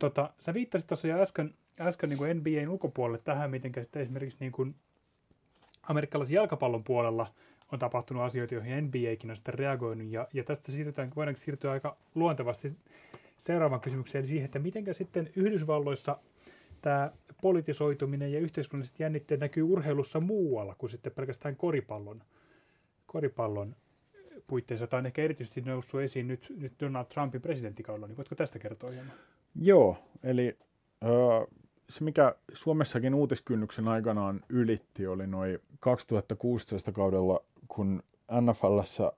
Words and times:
tota, 0.00 0.30
sä 0.40 0.54
viittasit 0.54 0.86
tuossa 0.86 1.08
jo 1.08 1.18
äsken, 1.18 1.54
äsken 1.80 2.08
niin 2.08 2.18
kuin 2.18 2.36
NBAn 2.36 2.68
ulkopuolelle 2.68 3.18
tähän, 3.24 3.50
miten 3.50 3.72
sitten 3.82 4.02
esimerkiksi 4.02 4.38
niin 4.40 4.52
kuin 4.52 4.74
amerikkalaisen 5.82 6.34
jalkapallon 6.34 6.84
puolella 6.84 7.34
on 7.72 7.78
tapahtunut 7.78 8.22
asioita, 8.22 8.54
joihin 8.54 8.84
NBAkin 8.84 9.30
on 9.30 9.36
sitten 9.36 9.54
reagoinut. 9.54 10.08
Ja, 10.10 10.28
ja 10.32 10.44
tästä 10.44 10.72
siirrytään, 10.72 11.12
voidaan 11.16 11.36
siirtyä 11.36 11.70
aika 11.70 11.96
luontevasti 12.14 12.68
seuraavaan 13.38 13.80
kysymykseen, 13.80 14.26
siihen, 14.26 14.44
että 14.44 14.58
miten 14.58 14.94
sitten 14.94 15.30
Yhdysvalloissa 15.36 16.18
tämä 16.82 17.12
politisoituminen 17.42 18.32
ja 18.32 18.40
yhteiskunnalliset 18.40 19.00
jännitteet 19.00 19.40
näkyy 19.40 19.62
urheilussa 19.62 20.20
muualla 20.20 20.74
kuin 20.74 20.90
sitten 20.90 21.12
pelkästään 21.12 21.56
koripallon, 21.56 22.22
koripallon 23.06 23.76
puitteissa. 24.46 24.86
Tämä 24.86 24.98
on 24.98 25.06
ehkä 25.06 25.22
erityisesti 25.22 25.60
noussut 25.60 26.00
esiin 26.00 26.28
nyt, 26.28 26.52
nyt 26.56 26.72
Donald 26.80 27.06
Trumpin 27.06 27.42
presidenttikaudella. 27.42 28.06
Niin 28.06 28.16
voitko 28.16 28.34
tästä 28.34 28.58
kertoa 28.58 28.90
hieman? 28.90 29.12
Joo, 29.54 29.96
eli 30.22 30.58
öö, 31.04 31.46
se 31.88 32.04
mikä 32.04 32.34
Suomessakin 32.52 33.14
uutiskynnyksen 33.14 33.88
aikanaan 33.88 34.40
ylitti 34.48 35.06
oli 35.06 35.26
noin 35.26 35.58
2016 35.80 36.92
kaudella, 36.92 37.40
kun 37.68 38.02
NFLssä 38.40 39.12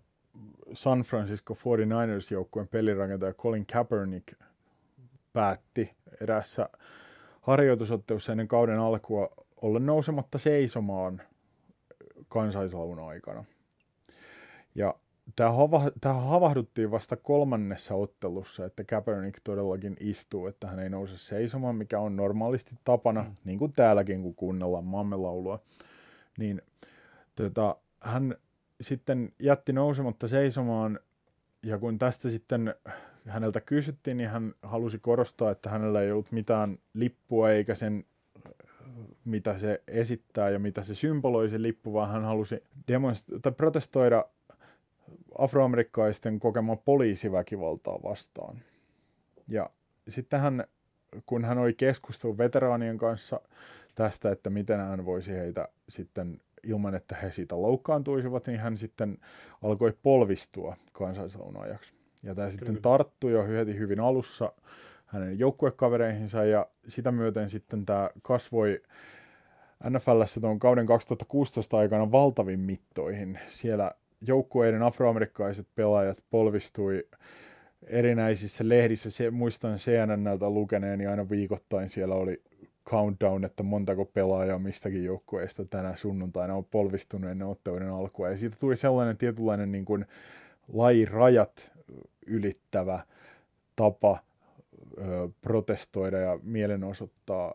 San 0.72 1.00
Francisco 1.00 1.54
49ers 1.54 2.32
joukkueen 2.32 2.68
pelirakentaja 2.68 3.34
Colin 3.34 3.66
Kaepernick 3.72 4.32
päätti 5.32 5.94
erässä 6.20 6.68
harjoitusottelussa 7.40 8.32
ennen 8.32 8.48
kauden 8.48 8.78
alkua 8.78 9.28
olla 9.62 9.78
nousematta 9.78 10.38
seisomaan 10.38 11.22
kansaislaun 12.28 12.98
aikana. 12.98 13.44
Ja 14.74 14.94
tähän 16.00 16.22
havahduttiin 16.22 16.90
vasta 16.90 17.16
kolmannessa 17.16 17.94
ottelussa, 17.94 18.64
että 18.64 18.84
Kaepernick 18.84 19.40
todellakin 19.44 19.96
istuu, 20.00 20.46
että 20.46 20.66
hän 20.66 20.78
ei 20.78 20.90
nouse 20.90 21.18
seisomaan, 21.18 21.76
mikä 21.76 22.00
on 22.00 22.16
normaalisti 22.16 22.74
tapana, 22.84 23.22
mm. 23.22 23.36
niin 23.44 23.58
kuin 23.58 23.72
täälläkin, 23.72 24.22
kun 24.22 24.34
kuunnellaan 24.34 24.84
mammelaulua. 24.84 25.62
Niin 26.38 26.62
tota, 27.34 27.76
hän 28.00 28.36
sitten 28.80 29.32
jätti 29.38 29.72
nousematta 29.72 30.28
seisomaan, 30.28 31.00
ja 31.62 31.78
kun 31.78 31.98
tästä 31.98 32.30
sitten 32.30 32.74
häneltä 33.28 33.60
kysyttiin, 33.60 34.16
niin 34.16 34.30
hän 34.30 34.54
halusi 34.62 34.98
korostaa, 34.98 35.50
että 35.50 35.70
hänellä 35.70 36.02
ei 36.02 36.12
ollut 36.12 36.32
mitään 36.32 36.78
lippua 36.94 37.50
eikä 37.50 37.74
sen 37.74 38.04
mitä 39.24 39.58
se 39.58 39.82
esittää 39.86 40.50
ja 40.50 40.58
mitä 40.58 40.82
se 40.82 40.94
symboloi 40.94 41.48
se 41.48 41.62
lippu, 41.62 41.92
vaan 41.92 42.10
hän 42.10 42.24
halusi 42.24 42.62
demonst- 42.92 43.40
tai 43.42 43.52
protestoida 43.52 44.24
afroamerikkaisten 45.38 46.40
kokemaa 46.40 46.76
poliisiväkivaltaa 46.76 47.98
vastaan. 48.02 48.58
Ja 49.48 49.70
sitten 50.08 50.40
hän, 50.40 50.64
kun 51.26 51.44
hän 51.44 51.58
oli 51.58 51.74
keskustellut 51.74 52.38
veteraanien 52.38 52.98
kanssa 52.98 53.40
tästä, 53.94 54.30
että 54.30 54.50
miten 54.50 54.80
hän 54.80 55.04
voisi 55.04 55.32
heitä 55.32 55.68
sitten 55.88 56.40
ilman, 56.62 56.94
että 56.94 57.16
he 57.16 57.30
siitä 57.30 57.62
loukkaantuisivat, 57.62 58.46
niin 58.46 58.60
hän 58.60 58.76
sitten 58.76 59.18
alkoi 59.62 59.92
polvistua 60.02 60.76
kansallisalunajaksi. 60.92 61.92
Ja 62.22 62.34
tämä 62.34 62.46
Kyllä. 62.46 62.50
sitten 62.50 62.82
tarttui 62.82 63.32
jo 63.32 63.46
heti 63.46 63.78
hyvin 63.78 64.00
alussa 64.00 64.52
hänen 65.06 65.38
joukkuekavereihinsa 65.38 66.44
ja 66.44 66.66
sitä 66.88 67.12
myöten 67.12 67.48
sitten 67.48 67.86
tämä 67.86 68.10
kasvoi 68.22 68.82
NFLssä 69.90 70.40
tuon 70.40 70.58
kauden 70.58 70.86
2016 70.86 71.78
aikana 71.78 72.12
valtavin 72.12 72.60
mittoihin. 72.60 73.38
Siellä 73.46 73.92
joukkueiden 74.26 74.82
afroamerikkalaiset 74.82 75.66
pelaajat 75.74 76.24
polvistui 76.30 77.08
erinäisissä 77.86 78.68
lehdissä. 78.68 79.10
Se, 79.10 79.30
muistan 79.30 79.76
CNNltä 79.76 80.50
lukeneeni 80.50 81.06
aina 81.06 81.28
viikoittain 81.28 81.88
siellä 81.88 82.14
oli 82.14 82.42
countdown, 82.84 83.44
että 83.44 83.62
montako 83.62 84.04
pelaajaa 84.04 84.58
mistäkin 84.58 85.04
joukkueesta 85.04 85.64
tänä 85.64 85.96
sunnuntaina 85.96 86.54
on 86.54 86.64
polvistunut 86.64 87.30
ennen 87.30 87.48
otteluiden 87.48 87.90
alkua. 87.90 88.28
Ja 88.28 88.36
siitä 88.36 88.56
tuli 88.60 88.76
sellainen 88.76 89.16
tietynlainen 89.16 89.72
niin 89.72 89.84
kuin 89.84 90.06
lajirajat 90.72 91.72
ylittävä 92.26 93.00
tapa 93.76 94.18
ö, 94.98 95.28
protestoida 95.40 96.18
ja 96.18 96.38
mielenosoittaa 96.42 97.54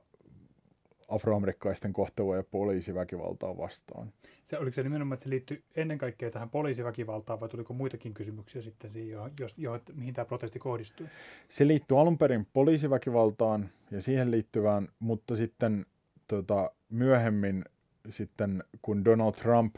afroamerikkaisten 1.07 1.93
kohtelua 1.93 2.35
ja 2.35 2.43
poliisiväkivaltaa 2.43 3.57
vastaan. 3.57 4.13
Se, 4.43 4.57
oliko 4.57 4.73
se 4.73 4.83
nimenomaan, 4.83 5.13
että 5.13 5.23
se 5.23 5.29
liittyy 5.29 5.63
ennen 5.75 5.97
kaikkea 5.97 6.31
tähän 6.31 6.49
poliisiväkivaltaan 6.49 7.39
vai 7.39 7.49
tuliko 7.49 7.73
muitakin 7.73 8.13
kysymyksiä 8.13 8.61
sitten 8.61 8.89
siihen, 8.89 9.19
jos, 9.39 9.57
jo, 9.57 9.79
mihin 9.93 10.13
tämä 10.13 10.25
protesti 10.25 10.59
kohdistui? 10.59 11.07
Se 11.49 11.67
liittyy 11.67 11.99
alun 11.99 12.17
perin 12.17 12.47
poliisiväkivaltaan 12.53 13.69
ja 13.91 14.01
siihen 14.01 14.31
liittyvään, 14.31 14.87
mutta 14.99 15.35
sitten 15.35 15.85
tota, 16.27 16.71
myöhemmin 16.89 17.63
sitten 18.09 18.63
kun 18.81 19.05
Donald 19.05 19.33
Trump 19.33 19.75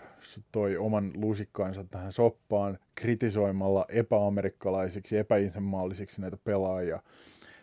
toi 0.52 0.78
oman 0.78 1.12
lusikkaansa 1.16 1.84
tähän 1.84 2.12
soppaan 2.12 2.78
kritisoimalla 2.96 3.86
epäamerikkalaisiksi, 3.90 5.18
epäinsenmaallisiksi 5.18 6.22
näitä 6.22 6.38
pelaajia, 6.44 7.02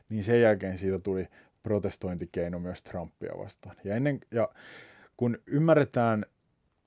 niin 0.09 0.25
sen 0.25 0.41
jälkeen 0.41 0.79
siitä 0.79 0.99
tuli 0.99 1.29
protestointikeino 1.67 2.59
myös 2.59 2.83
Trumpia 2.83 3.33
vastaan. 3.39 3.77
Ja, 3.85 3.97
ennen, 3.97 4.21
ja 4.31 4.49
kun 5.17 5.39
ymmärretään 5.47 6.27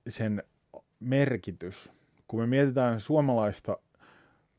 sen 0.09 0.43
merkitys, 0.99 1.91
kun 2.27 2.39
me 2.39 2.47
mietitään 2.47 2.99
suomalaista 2.99 3.77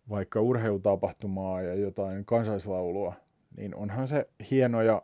vaikka 0.09 0.41
urheilutapahtumaa 0.41 1.63
ja 1.63 1.75
jotain 1.75 2.25
kansallislaulua, 2.25 3.15
niin 3.57 3.75
onhan 3.75 4.09
se 4.09 4.29
hieno 4.51 4.83
ja 4.83 5.03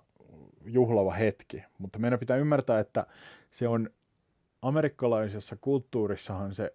juhlava 0.65 1.13
hetki. 1.13 1.65
Mutta 1.79 1.99
meidän 1.99 2.19
pitää 2.19 2.37
ymmärtää, 2.37 2.81
että 2.81 3.07
se 3.51 3.69
on 3.69 3.91
amerikkalaisessa 4.63 5.57
kulttuurissahan 5.61 6.55
se 6.55 6.73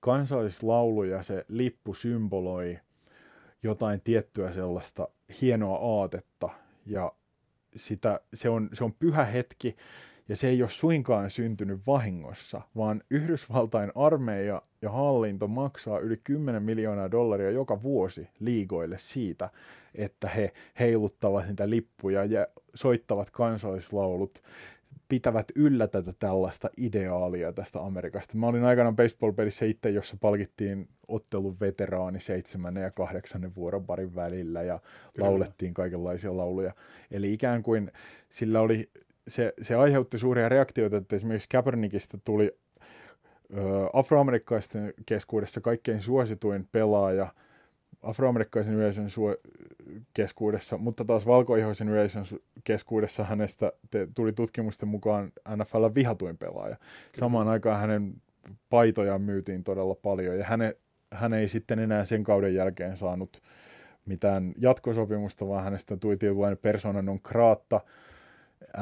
kansallislaulu 0.00 1.02
ja 1.02 1.22
se 1.22 1.44
lippu 1.48 1.94
symboloi 1.94 2.78
jotain 3.62 4.00
tiettyä 4.00 4.52
sellaista 4.52 5.08
hienoa 5.40 6.00
aatetta 6.00 6.48
ja 6.86 7.12
sitä, 7.76 8.20
se, 8.34 8.48
on, 8.48 8.68
se 8.72 8.84
on 8.84 8.92
pyhä 8.92 9.24
hetki 9.24 9.76
ja 10.28 10.36
se 10.36 10.48
ei 10.48 10.62
ole 10.62 10.70
suinkaan 10.70 11.30
syntynyt 11.30 11.80
vahingossa, 11.86 12.60
vaan 12.76 13.02
Yhdysvaltain 13.10 13.92
armeija 13.94 14.62
ja 14.82 14.90
hallinto 14.90 15.48
maksaa 15.48 15.98
yli 15.98 16.16
10 16.24 16.62
miljoonaa 16.62 17.10
dollaria 17.10 17.50
joka 17.50 17.82
vuosi 17.82 18.28
liigoille 18.40 18.98
siitä, 18.98 19.50
että 19.94 20.28
he 20.28 20.52
heiluttavat 20.80 21.46
niitä 21.46 21.70
lippuja 21.70 22.24
ja 22.24 22.46
soittavat 22.74 23.30
kansallislaulut 23.30 24.42
pitävät 25.08 25.46
yllä 25.54 25.88
tätä 25.88 26.12
tällaista 26.18 26.70
ideaalia 26.76 27.52
tästä 27.52 27.80
Amerikasta. 27.80 28.36
Mä 28.36 28.46
olin 28.46 28.64
aikanaan 28.64 28.96
baseball-pelissä 28.96 29.66
itse, 29.66 29.90
jossa 29.90 30.16
palkittiin 30.20 30.88
ottelun 31.08 31.56
veteraani 31.60 32.20
seitsemännen 32.20 32.82
ja 32.82 32.90
kahdeksannen 32.90 33.54
vuoroparin 33.54 34.14
välillä 34.14 34.62
ja 34.62 34.78
Kyllä. 34.78 35.28
laulettiin 35.28 35.74
kaikenlaisia 35.74 36.36
lauluja. 36.36 36.72
Eli 37.10 37.32
ikään 37.32 37.62
kuin 37.62 37.92
sillä 38.30 38.60
oli, 38.60 38.90
se, 39.28 39.52
se 39.62 39.74
aiheutti 39.74 40.18
suuria 40.18 40.48
reaktioita, 40.48 40.96
että 40.96 41.16
esimerkiksi 41.16 41.48
Kaepernickista 41.48 42.18
tuli 42.24 42.58
ö, 43.56 43.60
afroamerikkalaisten 43.92 44.94
keskuudessa 45.06 45.60
kaikkein 45.60 46.02
suosituin 46.02 46.68
pelaaja– 46.72 47.32
afroamerikkaisen 48.02 48.74
yleisön 48.74 49.10
suo- 49.10 49.36
keskuudessa, 50.14 50.78
mutta 50.78 51.04
taas 51.04 51.26
valkoihoisen 51.26 51.88
yleisön 51.88 52.24
keskuudessa 52.64 53.24
hänestä 53.24 53.72
te- 53.90 54.08
tuli 54.14 54.32
tutkimusten 54.32 54.88
mukaan 54.88 55.32
NFL 55.56 55.84
vihatuin 55.94 56.38
pelaaja. 56.38 56.76
Kyllä. 56.76 57.18
Samaan 57.18 57.48
aikaan 57.48 57.80
hänen 57.80 58.14
paitojaan 58.70 59.22
myytiin 59.22 59.64
todella 59.64 59.94
paljon 59.94 60.38
ja 60.38 60.44
häne, 60.44 60.76
hän 61.12 61.34
ei 61.34 61.48
sitten 61.48 61.78
enää 61.78 62.04
sen 62.04 62.24
kauden 62.24 62.54
jälkeen 62.54 62.96
saanut 62.96 63.42
mitään 64.06 64.54
jatkosopimusta, 64.58 65.48
vaan 65.48 65.64
hänestä 65.64 65.96
tuli 65.96 66.16
tietynlainen 66.16 66.58
persona 66.58 67.02
non 67.02 67.20
grata 67.24 67.80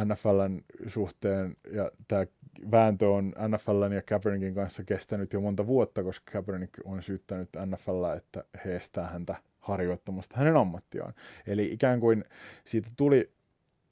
NFLn 0.05 0.61
suhteen 0.87 1.56
ja 1.73 1.90
tämä 2.08 2.26
vääntö 2.70 3.08
on 3.08 3.32
NFLn 3.49 3.93
ja 3.93 4.02
Kaepernickin 4.02 4.55
kanssa 4.55 4.84
kestänyt 4.84 5.32
jo 5.32 5.40
monta 5.40 5.67
vuotta, 5.67 6.02
koska 6.02 6.32
Kaepernick 6.32 6.73
on 6.84 7.02
syyttänyt 7.02 7.50
NFL, 7.67 8.05
että 8.17 8.44
he 8.64 8.76
estää 8.76 9.06
häntä 9.06 9.37
harjoittamasta 9.58 10.37
hänen 10.38 10.56
ammattiaan. 10.56 11.14
Eli 11.46 11.73
ikään 11.73 12.00
kuin 12.00 12.25
siitä 12.64 12.88
tuli 12.96 13.31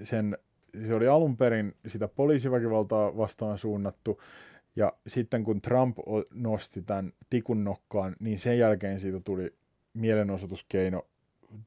sen, 0.02 0.38
se 0.86 0.94
oli 0.94 1.08
alun 1.08 1.36
perin 1.36 1.74
sitä 1.86 2.08
poliisiväkivaltaa 2.08 3.16
vastaan 3.16 3.58
suunnattu, 3.58 4.20
ja 4.76 4.92
sitten 5.06 5.44
kun 5.44 5.60
Trump 5.60 5.98
nosti 6.34 6.82
tämän 6.82 7.12
tikun 7.30 7.64
nokkaan, 7.64 8.16
niin 8.20 8.38
sen 8.38 8.58
jälkeen 8.58 9.00
siitä 9.00 9.20
tuli 9.20 9.54
mielenosoituskeino 9.94 11.06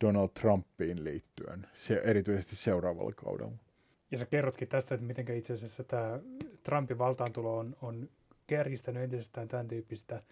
Donald 0.04 0.30
Trumpiin 0.30 1.04
liittyen, 1.04 1.68
se, 1.74 2.02
erityisesti 2.04 2.56
seuraavalla 2.56 3.12
kaudella. 3.16 3.67
Ja 4.12 4.18
sä 4.18 4.26
kerrotkin 4.26 4.68
tässä, 4.68 4.96
että 4.96 5.08
miten 5.08 5.38
itse 5.38 5.54
asiassa 5.54 5.84
tämä 5.84 6.20
Trumpin 6.64 6.98
valtaantulo 6.98 7.58
on, 7.58 7.76
on 7.82 8.10
kärjistänyt 8.48 9.04
entisestään 9.04 9.48
tämän 9.48 9.68
tyyppistä 9.68 10.24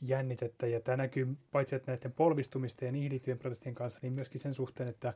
jännitettä. 0.00 0.66
Ja 0.66 0.80
tämä 0.80 0.96
näkyy 0.96 1.36
paitsi 1.52 1.76
että 1.76 1.92
näiden 1.92 2.12
polvistumisten 2.12 2.86
ja 2.86 2.92
niihin 2.92 3.10
liittyvien 3.10 3.38
protestien 3.38 3.74
kanssa, 3.74 4.00
niin 4.02 4.12
myöskin 4.12 4.40
sen 4.40 4.54
suhteen, 4.54 4.88
että 4.88 5.14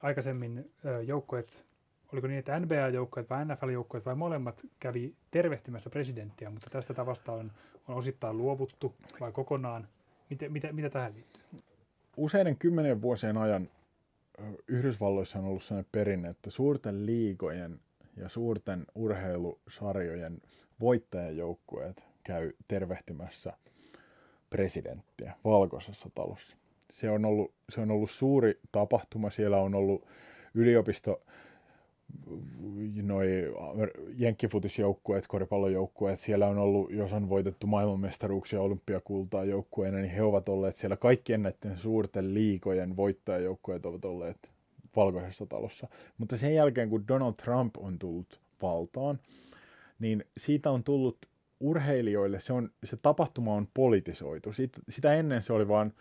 aikaisemmin 0.00 0.70
joukkueet, 1.06 1.64
oliko 2.12 2.26
niin, 2.26 2.38
että 2.38 2.60
NBA-joukkueet 2.60 3.30
vai 3.30 3.44
NFL-joukkueet 3.44 4.06
vai 4.06 4.14
molemmat 4.14 4.62
kävi 4.80 5.14
tervehtimässä 5.30 5.90
presidenttiä, 5.90 6.50
mutta 6.50 6.70
tästä 6.70 6.94
tavasta 6.94 7.32
on, 7.32 7.52
on 7.88 7.96
osittain 7.96 8.38
luovuttu 8.38 8.94
vai 9.20 9.32
kokonaan. 9.32 9.88
Mitä, 10.30 10.48
mitä, 10.48 10.72
mitä 10.72 10.90
tähän 10.90 11.14
liittyy? 11.14 11.42
Useiden 12.16 12.56
kymmenen 12.56 13.02
vuosien 13.02 13.36
ajan 13.36 13.68
Yhdysvalloissa 14.68 15.38
on 15.38 15.44
ollut 15.44 15.62
sellainen 15.62 15.90
perinne, 15.92 16.28
että 16.28 16.50
suurten 16.50 17.06
liigojen 17.06 17.80
ja 18.16 18.28
suurten 18.28 18.86
urheilusarjojen 18.94 20.40
voittajajoukkueet 20.80 22.04
käy 22.24 22.52
tervehtimässä 22.68 23.52
presidenttiä 24.50 25.32
valkoisessa 25.44 26.10
talossa. 26.14 26.56
Se 26.90 27.10
on 27.10 27.24
ollut, 27.24 27.54
se 27.68 27.80
on 27.80 27.90
ollut 27.90 28.10
suuri 28.10 28.60
tapahtuma. 28.72 29.30
Siellä 29.30 29.60
on 29.60 29.74
ollut 29.74 30.06
yliopisto, 30.54 31.22
noi 33.02 33.28
jenkkifutisjoukkueet, 34.18 35.26
koripallojoukkueet, 35.26 36.20
siellä 36.20 36.46
on 36.46 36.58
ollut, 36.58 36.92
jos 36.92 37.12
on 37.12 37.28
voitettu 37.28 37.66
maailmanmestaruuksia 37.66 38.60
olympiakultaa 38.60 39.44
joukkueena, 39.44 39.98
niin 39.98 40.10
he 40.10 40.22
ovat 40.22 40.48
olleet 40.48 40.76
siellä 40.76 40.96
kaikkien 40.96 41.42
näiden 41.42 41.78
suurten 41.78 42.34
liikojen 42.34 42.96
voittajajoukkueet 42.96 43.86
ovat 43.86 44.04
olleet 44.04 44.50
valkoisessa 44.96 45.46
talossa. 45.46 45.88
Mutta 46.18 46.36
sen 46.36 46.54
jälkeen, 46.54 46.90
kun 46.90 47.08
Donald 47.08 47.34
Trump 47.34 47.76
on 47.78 47.98
tullut 47.98 48.40
valtaan, 48.62 49.18
niin 49.98 50.24
siitä 50.38 50.70
on 50.70 50.84
tullut 50.84 51.18
urheilijoille, 51.60 52.40
se, 52.40 52.52
on, 52.52 52.70
se 52.84 52.96
tapahtuma 52.96 53.54
on 53.54 53.68
politisoitu. 53.74 54.52
Sitä, 54.52 54.80
sitä 54.88 55.14
ennen 55.14 55.42
se 55.42 55.52
oli 55.52 55.68
vain 55.68 55.92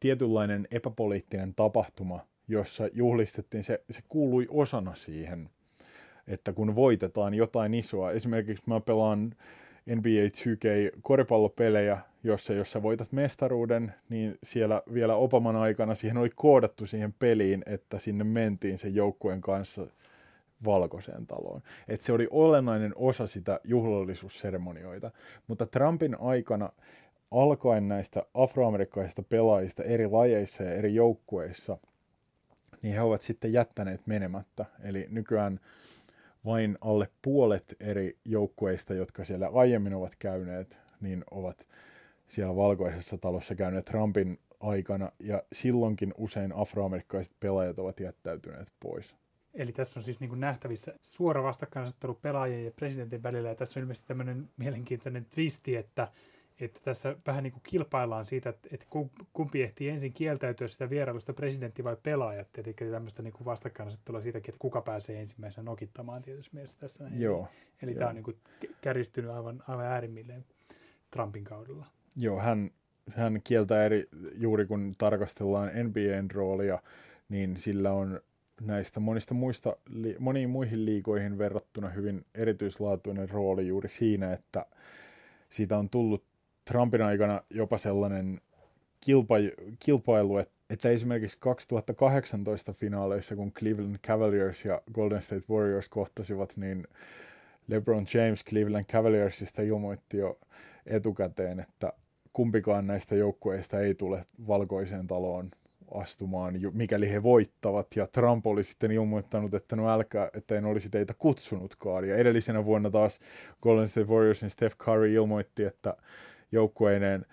tietynlainen 0.00 0.68
epäpoliittinen 0.70 1.54
tapahtuma, 1.54 2.26
jossa 2.48 2.88
juhlistettiin, 2.92 3.64
se, 3.64 3.82
se 3.90 4.00
kuului 4.08 4.46
osana 4.50 4.94
siihen, 4.94 5.50
että 6.26 6.52
kun 6.52 6.74
voitetaan 6.74 7.34
jotain 7.34 7.74
isoa, 7.74 8.10
esimerkiksi 8.10 8.64
mä 8.66 8.80
pelaan 8.80 9.34
NBA 9.96 10.28
2K 10.28 10.98
koripallopelejä, 11.02 11.98
jossa 12.24 12.52
jos 12.52 12.72
sä 12.72 12.82
voitat 12.82 13.12
mestaruuden, 13.12 13.94
niin 14.08 14.38
siellä 14.42 14.82
vielä 14.92 15.14
Obaman 15.14 15.56
aikana 15.56 15.94
siihen 15.94 16.16
oli 16.16 16.30
koodattu 16.34 16.86
siihen 16.86 17.14
peliin, 17.18 17.62
että 17.66 17.98
sinne 17.98 18.24
mentiin 18.24 18.78
sen 18.78 18.94
joukkueen 18.94 19.40
kanssa 19.40 19.86
valkoiseen 20.64 21.26
taloon. 21.26 21.62
Et 21.88 22.00
se 22.00 22.12
oli 22.12 22.28
olennainen 22.30 22.92
osa 22.96 23.26
sitä 23.26 23.60
juhlallisuusseremonioita. 23.64 25.10
Mutta 25.46 25.66
Trumpin 25.66 26.20
aikana 26.20 26.72
alkaen 27.30 27.88
näistä 27.88 28.22
afroamerikkalaisista 28.34 29.22
pelaajista 29.22 29.82
eri 29.82 30.06
lajeissa 30.06 30.62
ja 30.62 30.74
eri 30.74 30.94
joukkueissa, 30.94 31.78
niin 32.82 32.94
he 32.94 33.00
ovat 33.00 33.22
sitten 33.22 33.52
jättäneet 33.52 34.06
menemättä. 34.06 34.64
Eli 34.82 35.06
nykyään 35.10 35.60
vain 36.44 36.78
alle 36.80 37.08
puolet 37.22 37.76
eri 37.80 38.18
joukkueista, 38.24 38.94
jotka 38.94 39.24
siellä 39.24 39.48
aiemmin 39.52 39.94
ovat 39.94 40.16
käyneet, 40.18 40.78
niin 41.00 41.24
ovat 41.30 41.66
siellä 42.28 42.56
valkoisessa 42.56 43.18
talossa 43.18 43.54
käyneet 43.54 43.84
Trumpin 43.84 44.38
aikana, 44.60 45.12
ja 45.18 45.42
silloinkin 45.52 46.14
usein 46.16 46.52
afroamerikkalaiset 46.56 47.32
pelaajat 47.40 47.78
ovat 47.78 48.00
jättäytyneet 48.00 48.72
pois. 48.80 49.16
Eli 49.54 49.72
tässä 49.72 50.00
on 50.00 50.04
siis 50.04 50.20
niin 50.20 50.28
kuin 50.28 50.40
nähtävissä 50.40 50.94
suora 51.02 51.42
vastakkainasettelu 51.42 52.14
pelaajien 52.14 52.64
ja 52.64 52.70
presidentin 52.70 53.22
välillä, 53.22 53.48
ja 53.48 53.54
tässä 53.54 53.80
on 53.80 53.82
ilmeisesti 53.82 54.08
tämmöinen 54.08 54.50
mielenkiintoinen 54.56 55.24
twisti, 55.24 55.76
että 55.76 56.08
että 56.60 56.80
tässä 56.84 57.16
vähän 57.26 57.42
niin 57.42 57.52
kuin 57.52 57.62
kilpaillaan 57.62 58.24
siitä, 58.24 58.50
että, 58.50 58.68
että 58.72 58.86
kumpi 59.32 59.62
ehtii 59.62 59.88
ensin 59.88 60.12
kieltäytyä 60.12 60.68
sitä 60.68 60.90
vierailusta 60.90 61.34
presidentti 61.34 61.84
vai 61.84 61.96
pelaajat. 62.02 62.58
Eli 62.58 62.74
tämmöistä 62.90 63.22
niin 63.22 63.32
kuin 63.32 63.44
vastakkainasettelua 63.44 64.20
siitäkin, 64.20 64.54
että 64.54 64.62
kuka 64.62 64.80
pääsee 64.80 65.20
ensimmäisenä 65.20 65.64
nokittamaan 65.64 66.22
tietysti 66.22 66.54
mielessä 66.54 66.78
tässä. 66.80 67.10
Joo. 67.16 67.48
Eli, 67.82 67.90
joo. 67.90 67.98
tämä 67.98 68.08
on 68.08 68.14
niin 68.14 68.24
kuin 68.24 68.36
kärjistynyt 68.80 69.30
aivan, 69.30 69.62
aivan 69.68 69.86
äärimmilleen 69.86 70.44
Trumpin 71.10 71.44
kaudella. 71.44 71.86
Joo, 72.16 72.38
hän, 72.38 72.70
hän 73.10 73.40
kieltää 73.44 73.84
eri, 73.84 74.08
juuri 74.34 74.66
kun 74.66 74.94
tarkastellaan 74.98 75.70
NBAn 75.84 76.30
roolia, 76.30 76.82
niin 77.28 77.56
sillä 77.56 77.92
on 77.92 78.20
näistä 78.60 79.00
monista 79.00 79.34
muista, 79.34 79.76
moniin 80.18 80.50
muihin 80.50 80.84
liigoihin 80.84 81.38
verrattuna 81.38 81.88
hyvin 81.88 82.26
erityislaatuinen 82.34 83.30
rooli 83.30 83.66
juuri 83.66 83.88
siinä, 83.88 84.32
että 84.32 84.66
siitä 85.50 85.78
on 85.78 85.90
tullut 85.90 86.24
Trumpin 86.68 87.02
aikana 87.02 87.42
jopa 87.50 87.78
sellainen 87.78 88.40
kilpa, 89.00 89.34
kilpailu, 89.78 90.38
että 90.70 90.88
esimerkiksi 90.88 91.38
2018 91.40 92.72
finaaleissa, 92.72 93.36
kun 93.36 93.52
Cleveland 93.52 93.98
Cavaliers 93.98 94.64
ja 94.64 94.82
Golden 94.92 95.22
State 95.22 95.44
Warriors 95.50 95.88
kohtasivat, 95.88 96.56
niin 96.56 96.86
LeBron 97.68 98.06
James 98.14 98.44
Cleveland 98.44 98.84
Cavaliersista 98.84 99.62
ilmoitti 99.62 100.16
jo 100.16 100.38
etukäteen, 100.86 101.60
että 101.60 101.92
kumpikaan 102.32 102.86
näistä 102.86 103.14
joukkueista 103.14 103.80
ei 103.80 103.94
tule 103.94 104.24
valkoiseen 104.46 105.06
taloon 105.06 105.50
astumaan, 105.94 106.54
mikäli 106.72 107.10
he 107.10 107.22
voittavat. 107.22 107.86
Ja 107.96 108.06
Trump 108.06 108.46
oli 108.46 108.64
sitten 108.64 108.90
ilmoittanut, 108.90 109.54
että 109.54 109.76
no 109.76 109.90
älkää, 109.90 110.30
että 110.34 110.58
en 110.58 110.64
olisi 110.64 110.90
teitä 110.90 111.14
kutsunutkaan. 111.18 112.08
Ja 112.08 112.16
edellisenä 112.16 112.64
vuonna 112.64 112.90
taas 112.90 113.20
Golden 113.62 113.88
State 113.88 114.06
Warriorsin 114.06 114.50
Steph 114.50 114.76
Curry 114.76 115.12
ilmoitti, 115.12 115.64
että 115.64 115.96
joukkueineen, 116.52 117.26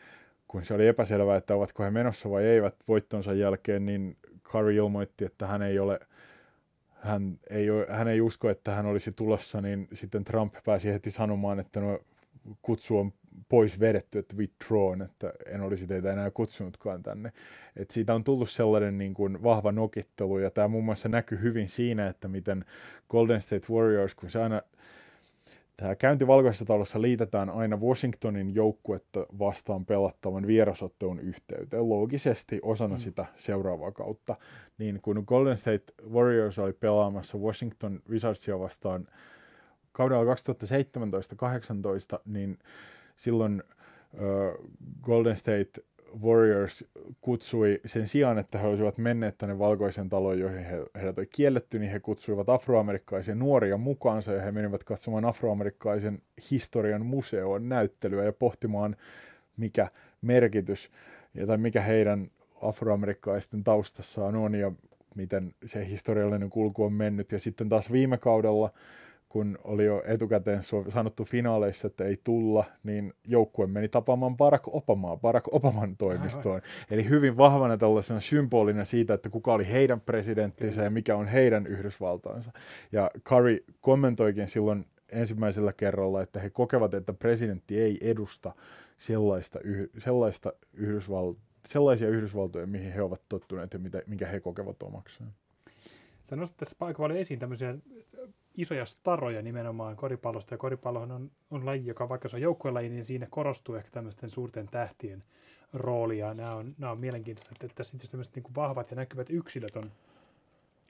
kun 0.48 0.66
se 0.66 0.74
oli 0.74 0.88
epäselvää, 0.88 1.38
että 1.38 1.56
ovatko 1.56 1.84
he 1.84 1.92
menossa 1.92 2.30
vai 2.30 2.44
eivät 2.44 2.76
voittonsa 2.88 3.34
jälkeen, 3.34 3.86
niin 3.86 4.18
Curry 4.44 4.76
ilmoitti, 4.76 5.26
että 5.26 5.48
hän 5.48 5.62
ei 5.62 5.80
ole 5.80 6.00
hän 7.06 7.40
ei, 7.50 7.68
hän 7.90 8.08
ei 8.08 8.22
usko, 8.22 8.50
että 8.50 8.76
hän 8.76 8.86
olisi 8.86 9.12
tulossa, 9.12 9.62
niin 9.62 9.88
sitten 9.94 10.24
Trump 10.24 10.54
pääsi 10.66 10.94
heti 10.94 11.12
sanomaan, 11.12 11.60
että 11.60 11.80
no, 11.80 12.00
kutsu 12.62 12.98
on 13.00 13.14
pois 13.50 13.80
vedetty, 13.80 14.20
että 14.20 14.36
withdrawn, 14.36 15.02
että 15.02 15.34
en 15.46 15.62
olisi 15.62 15.88
teitä 15.88 16.14
enää 16.14 16.32
kutsunutkaan 16.32 17.04
tänne. 17.04 17.32
Et 17.76 17.92
siitä 17.92 18.14
on 18.16 18.24
tullut 18.24 18.50
sellainen 18.50 18.98
niin 18.98 19.14
kuin 19.14 19.44
vahva 19.44 19.72
nokittelu, 19.72 20.38
ja 20.38 20.52
tämä 20.52 20.68
muun 20.68 20.86
muassa 20.86 21.10
näkyy 21.10 21.42
hyvin 21.42 21.70
siinä, 21.70 22.08
että 22.08 22.28
miten 22.28 22.66
Golden 23.10 23.42
State 23.42 23.74
Warriors, 23.74 24.16
kun 24.16 24.30
se 24.30 24.42
aina 24.42 24.62
Tämä 25.77 25.95
käynti 25.95 26.27
Valkoisessa 26.27 26.66
talossa 26.66 27.01
liitetään 27.01 27.50
aina 27.50 27.77
Washingtonin 27.77 28.56
joukkuetta 28.56 29.25
vastaan 29.39 29.86
pelattavan 29.86 30.48
vierasottelun 30.48 31.20
yhteyteen 31.20 31.89
loogisesti 31.89 32.60
osana 32.62 32.96
mm. 32.96 33.00
sitä 33.00 33.25
seuraavaa 33.36 33.91
kautta. 33.91 34.36
Niin 34.77 35.00
kun 35.01 35.24
Golden 35.27 35.58
State 35.58 35.94
Warriors 36.10 36.60
oli 36.60 36.74
pelaamassa 36.74 37.38
Washington 37.38 38.01
Wizardsia 38.10 38.60
vastaan 38.60 39.08
kaudella 39.91 40.34
2017-2018, 40.34 40.38
niin 42.25 42.60
silloin 43.15 43.63
Golden 45.01 45.38
State 45.38 45.72
Warriors 46.24 46.86
kutsui 47.22 47.82
sen 47.86 48.08
sijaan, 48.08 48.38
että 48.38 48.58
he 48.58 48.68
olisivat 48.68 48.98
menneet 48.98 49.38
tänne 49.38 49.60
valkoisen 49.60 50.10
taloon, 50.10 50.40
joihin 50.40 50.66
he, 50.66 50.86
heidät 50.96 51.18
oli 51.18 51.28
kielletty, 51.28 51.80
niin 51.80 51.92
he 51.92 52.00
kutsuivat 52.00 52.50
afroamerikkalaisia 52.50 53.36
nuoria 53.36 53.78
mukaansa 53.78 54.34
ja 54.34 54.42
he 54.42 54.52
menivät 54.52 54.84
katsomaan 54.84 55.26
afroamerikkalaisen 55.26 56.22
historian 56.52 57.06
museoon 57.06 57.70
näyttelyä 57.70 58.24
ja 58.24 58.34
pohtimaan, 58.34 58.96
mikä 59.58 59.88
merkitys 60.22 60.92
tai 61.48 61.58
mikä 61.58 61.82
heidän 61.82 62.32
afroamerikkalaisten 62.62 63.64
taustassaan 63.64 64.36
on 64.36 64.56
ja 64.56 64.72
miten 65.16 65.54
se 65.66 65.88
historiallinen 65.90 66.50
kulku 66.50 66.84
on 66.84 66.94
mennyt. 66.94 67.32
Ja 67.32 67.40
sitten 67.40 67.70
taas 67.70 67.92
viime 67.92 68.18
kaudella 68.18 68.72
kun 69.36 69.58
oli 69.63 69.86
jo 69.86 70.04
etukäteen 70.06 70.62
sanottu 70.89 71.25
finaaleissa, 71.25 71.88
että 71.88 72.04
ei 72.06 72.20
tulla, 72.24 72.65
niin 72.84 73.13
joukkue 73.27 73.68
meni 73.68 73.89
tapaamaan 73.89 74.38
Barack 74.38 74.68
Obamaa, 74.68 75.18
Barack 75.18 75.54
Obaman 75.54 75.98
toimistoon. 75.98 76.56
Aivan. 76.56 76.70
Eli 76.92 77.10
hyvin 77.10 77.38
vahvana 77.38 77.77
tällaisena 77.77 78.20
symbolina 78.20 78.86
siitä, 78.86 79.13
että 79.13 79.30
kuka 79.30 79.54
oli 79.54 79.68
heidän 79.68 80.01
presidenttinsä 80.01 80.84
ja 80.84 80.89
mikä 80.89 81.15
on 81.15 81.27
heidän 81.27 81.68
Yhdysvaltaansa. 81.68 82.51
Ja 82.92 83.12
Curry 83.24 83.63
kommentoikin 83.82 84.48
silloin 84.48 84.86
ensimmäisellä 85.10 85.74
kerralla, 85.74 86.22
että 86.22 86.39
he 86.39 86.50
kokevat, 86.50 86.94
että 86.94 87.13
presidentti 87.13 87.80
ei 87.80 87.98
edusta 88.01 88.54
sellaista, 88.98 89.60
sellaista 89.98 90.54
Yhdysval- 90.77 91.36
sellaisia 91.68 92.10
Yhdysvaltoja, 92.10 92.68
mihin 92.68 92.94
he 92.94 93.01
ovat 93.01 93.22
tottuneet 93.30 93.74
ja 93.74 93.80
mitä, 93.80 94.01
minkä 94.08 94.27
he 94.27 94.39
kokevat 94.39 94.84
omakseen. 94.84 95.30
Sä 96.25 96.36
nostat 96.36 96.58
tässä 96.58 96.75
paikalla 96.79 97.15
esiin 97.15 97.39
tämmöisiä 97.39 97.75
isoja 98.58 98.86
staroja 98.86 99.41
nimenomaan 99.41 99.96
koripallosta, 99.96 100.53
ja 100.53 100.58
koripallohan 100.58 101.12
on, 101.12 101.32
on 101.51 101.65
laji, 101.65 101.86
joka 101.86 102.10
vaikka 102.10 102.27
se 102.27 102.36
on 102.36 102.41
joukkuelaji, 102.41 102.89
niin 102.89 103.05
siinä 103.05 103.27
korostuu 103.29 103.75
ehkä 103.75 103.91
tämmöisten 103.91 104.29
suurten 104.29 104.67
tähtien 104.67 105.24
rooli, 105.74 106.17
ja 106.17 106.34
nämä 106.34 106.55
on, 106.55 106.75
nämä 106.77 106.91
on 106.91 107.00
mielenkiintoista, 107.00 107.51
että 107.53 107.75
tässä 107.75 107.98
tämmöiset 108.12 108.36
niin 108.36 108.55
vahvat 108.55 108.91
ja 108.91 108.96
näkyvät 108.96 109.29
yksilöt 109.29 109.75
on 109.75 109.91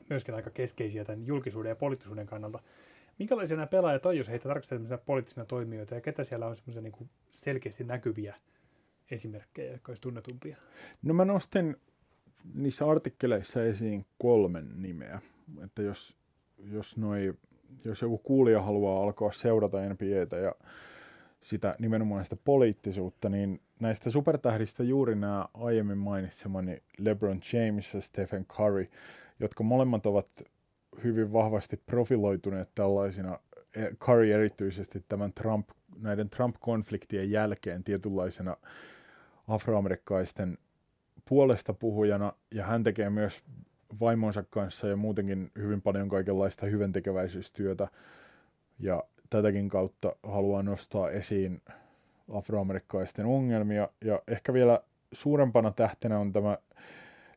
myöskin 0.10 0.36
aika 0.36 0.50
keskeisiä 0.50 1.06
tämän 1.06 1.28
julkisuuden 1.28 1.70
ja 1.70 1.76
poliittisuuden 1.76 2.26
kannalta. 2.26 2.60
Minkälaisia 3.20 3.58
nämä 3.58 3.68
pelaajat 3.68 4.06
on, 4.06 4.18
jos 4.18 4.30
heitä 4.30 4.50
tarkastetaan 4.50 5.00
poliittisina 5.06 5.46
toimijoita, 5.46 5.96
ja 5.96 6.02
ketä 6.02 6.24
siellä 6.24 6.48
on 6.48 6.56
semmoisia 6.56 6.82
niin 6.82 7.10
selkeästi 7.30 7.84
näkyviä 7.84 8.36
esimerkkejä, 9.12 9.72
jotka 9.72 9.90
olisi 9.90 10.02
tunnetumpia? 10.02 10.58
No 11.04 11.14
mä 11.14 11.26
nostin 11.26 11.78
niissä 12.54 12.90
artikkeleissa 12.90 13.64
esiin 13.64 14.06
kolmen 14.18 14.70
nimeä. 14.76 15.22
Että 15.64 15.82
jos, 15.82 16.16
jos, 16.58 16.98
noi, 16.98 17.34
jos 17.86 18.02
joku 18.02 18.18
kuulija 18.18 18.62
haluaa 18.62 19.04
alkaa 19.04 19.32
seurata 19.32 19.78
NBAtä 19.78 20.38
ja 20.38 20.56
sitä 21.42 21.76
nimenomaan 21.80 22.24
sitä 22.24 22.36
poliittisuutta, 22.36 23.30
niin 23.30 23.62
näistä 23.80 24.10
supertähdistä 24.10 24.84
juuri 24.84 25.16
nämä 25.16 25.46
aiemmin 25.54 25.98
mainitsemani 25.98 26.84
LeBron 26.98 27.40
James 27.54 27.94
ja 27.94 28.02
Stephen 28.02 28.46
Curry, 28.46 28.88
jotka 29.40 29.64
molemmat 29.64 30.06
ovat 30.06 30.28
hyvin 31.04 31.34
vahvasti 31.34 31.78
profiloituneet 31.86 32.70
tällaisina, 32.76 33.40
e, 33.76 33.96
Curry 33.96 34.32
erityisesti 34.32 35.06
tämän 35.10 35.34
Trump, 35.34 35.70
näiden 36.02 36.30
Trump-konfliktien 36.30 37.32
jälkeen 37.32 37.84
tietynlaisena 37.84 38.58
afroamerikkaisten 39.48 40.58
puolesta 41.30 41.74
puhujana, 41.74 42.34
ja 42.52 42.66
hän 42.66 42.84
tekee 42.84 43.10
myös 43.10 43.44
vaimonsa 44.00 44.44
kanssa 44.50 44.88
ja 44.88 44.96
muutenkin 44.96 45.52
hyvin 45.58 45.82
paljon 45.82 46.10
kaikenlaista 46.10 46.66
hyväntekeväisyystyötä, 46.66 47.88
ja 48.80 49.04
tätäkin 49.30 49.70
kautta 49.70 50.16
haluaa 50.24 50.64
nostaa 50.64 51.10
esiin 51.10 51.62
afroamerikkaisten 52.34 53.26
ongelmia. 53.26 53.90
Ja 54.02 54.22
ehkä 54.28 54.54
vielä 54.54 54.80
suurempana 55.12 55.72
tähtenä 55.72 56.20
on 56.20 56.34
tämä 56.34 56.58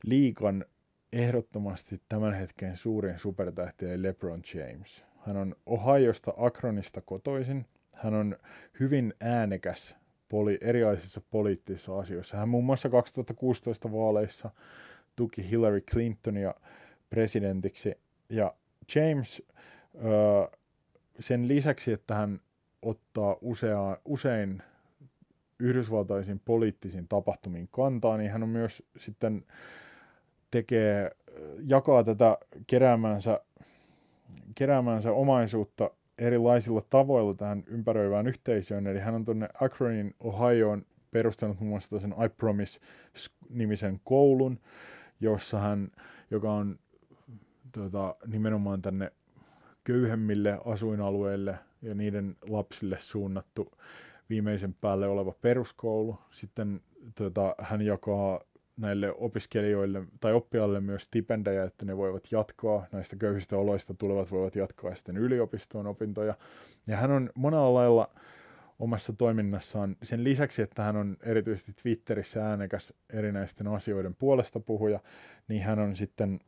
liikan 0.04 0.64
ehdottomasti 1.12 2.00
tämän 2.09 2.35
hetken 2.35 2.76
suurin 2.76 3.18
supertähti, 3.18 3.87
eli 3.87 4.02
LeBron 4.02 4.42
James. 4.54 5.04
Hän 5.26 5.37
on 5.37 5.57
Ohiosta 5.66 6.35
Akronista 6.37 7.00
kotoisin. 7.00 7.66
Hän 7.92 8.14
on 8.14 8.37
hyvin 8.80 9.14
äänekäs 9.21 9.97
poli, 10.29 10.59
erilaisissa 10.61 11.21
poliittisissa 11.31 11.99
asioissa. 11.99 12.37
Hän 12.37 12.49
muun 12.49 12.65
muassa 12.65 12.89
2016 12.89 13.93
vaaleissa 13.93 14.51
tuki 15.17 15.51
Hillary 15.51 15.81
Clintonia 15.81 16.55
presidentiksi. 17.11 17.95
Ja 18.29 18.55
James 18.95 19.43
öö, 19.95 20.59
sen 21.21 21.49
lisäksi, 21.49 21.93
että 21.93 22.15
hän 22.15 22.41
ottaa 22.83 23.37
usea, 23.41 23.99
usein 24.05 24.63
yhdysvaltaisiin 25.59 26.41
poliittisiin 26.45 27.09
tapahtumiin 27.09 27.69
kantaa, 27.73 28.17
niin 28.17 28.31
hän 28.31 28.43
on 28.43 28.49
myös 28.49 28.83
sitten 28.97 29.45
tekee, 30.51 31.11
jakaa 31.67 32.05
tätä 32.05 32.39
keräämänsä, 32.67 33.41
keräämänsä 34.55 35.13
omaisuutta 35.13 35.91
erilaisilla 36.19 36.81
tavoilla 36.91 37.35
tähän 37.35 37.65
ympäröivään 37.67 38.27
yhteisöön. 38.27 38.87
Eli 38.87 38.99
hän 38.99 39.15
on 39.15 39.25
tuonne 39.25 39.49
Akronin, 39.61 40.15
Ohioon 40.21 40.87
perustanut 41.11 41.61
muun 41.61 41.69
muassa 41.71 42.01
sen 42.01 42.15
I 42.25 42.29
Promise-nimisen 42.29 44.01
koulun, 44.05 44.61
jossa 45.21 45.59
hän, 45.59 45.91
joka 46.31 46.53
on 46.53 46.79
tota, 47.73 48.17
nimenomaan 48.27 48.83
tänne 48.83 49.13
köyhemmille 49.85 50.61
asuinalueille 50.65 51.59
ja 51.83 51.95
niiden 51.95 52.37
lapsille 52.49 52.97
suunnattu 52.99 53.73
viimeisen 54.31 54.75
päälle 54.75 55.07
oleva 55.07 55.33
peruskoulu. 55.33 56.19
Sitten 56.31 56.81
tota, 57.15 57.55
hän 57.59 57.83
jakaa 57.83 58.41
näille 58.79 59.13
opiskelijoille 59.13 60.03
tai 60.21 60.33
oppilaille 60.33 60.81
myös 60.81 61.03
stipendejä, 61.03 61.65
että 61.65 61.85
ne 61.85 61.97
voivat 61.97 62.33
jatkaa 62.33 62.87
näistä 62.93 63.17
köyhistä 63.17 63.57
oloista 63.57 63.95
tulevat 63.95 64.31
voivat 64.31 64.57
jatkaa 64.57 64.95
sitten 64.95 65.17
yliopistoon 65.17 65.87
opintoja. 65.87 66.35
Ja 66.87 66.97
hän 66.97 67.11
on 67.11 67.31
monella 67.35 67.75
lailla 67.75 68.11
omassa 68.79 69.13
toiminnassaan, 69.13 69.97
sen 70.03 70.25
lisäksi, 70.25 70.63
että 70.63 70.83
hän 70.83 70.97
on 70.97 71.17
erityisesti 71.23 71.73
Twitterissä 71.83 72.47
äänekäs 72.47 72.95
erinäisten 73.11 73.67
asioiden 73.67 74.15
puolesta 74.15 74.61
puhuja, 74.61 75.01
niin 75.49 75.63
hän 75.63 75.79
on 75.79 75.97
sitten 75.97 76.41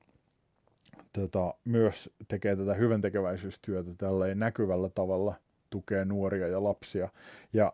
tota, 1.13 1.55
myös 1.65 2.11
tekee 2.29 2.57
tätä 2.57 2.75
hyväntekeväisyystyötä 2.75 3.91
tällä 3.99 4.35
näkyvällä 4.35 4.89
tavalla, 4.89 5.35
tukee 5.71 6.05
nuoria 6.05 6.49
ja 6.49 6.65
lapsia. 6.65 7.09
Ja 7.53 7.73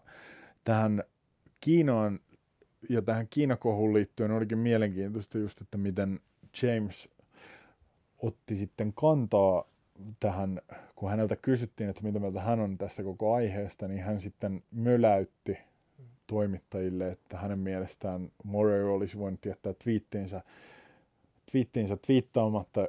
tähän 0.65 1.05
Kiinaan 1.61 2.21
ja 2.89 3.03
tähän 3.03 3.27
Kiinakohuun 3.31 3.95
liittyen 3.95 4.31
olikin 4.31 4.59
mielenkiintoista 4.59 5.39
just, 5.39 5.61
että 5.61 5.79
miten 5.79 6.21
James 6.63 7.09
otti 8.19 8.57
sitten 8.57 8.93
kantaa 8.93 9.65
tähän, 10.21 10.61
kun 10.97 11.11
häneltä 11.11 11.37
kysyttiin, 11.37 11.91
että 11.91 12.03
mitä 12.03 12.19
mieltä 12.19 12.41
hän 12.41 12.61
on 12.61 12.79
tästä 12.79 13.03
koko 13.03 13.35
aiheesta, 13.35 13.89
niin 13.89 14.03
hän 14.03 14.21
sitten 14.21 14.63
möläytti 14.71 15.59
toimittajille, 16.27 17.11
että 17.11 17.39
hänen 17.39 17.59
mielestään 17.59 18.33
Morey 18.45 18.95
olisi 18.95 19.19
voinut 19.19 19.47
jättää 19.47 19.75
twiittiinsä 19.85 20.43
twiittiinsä 21.51 21.97
twiittaamatta, 21.97 22.89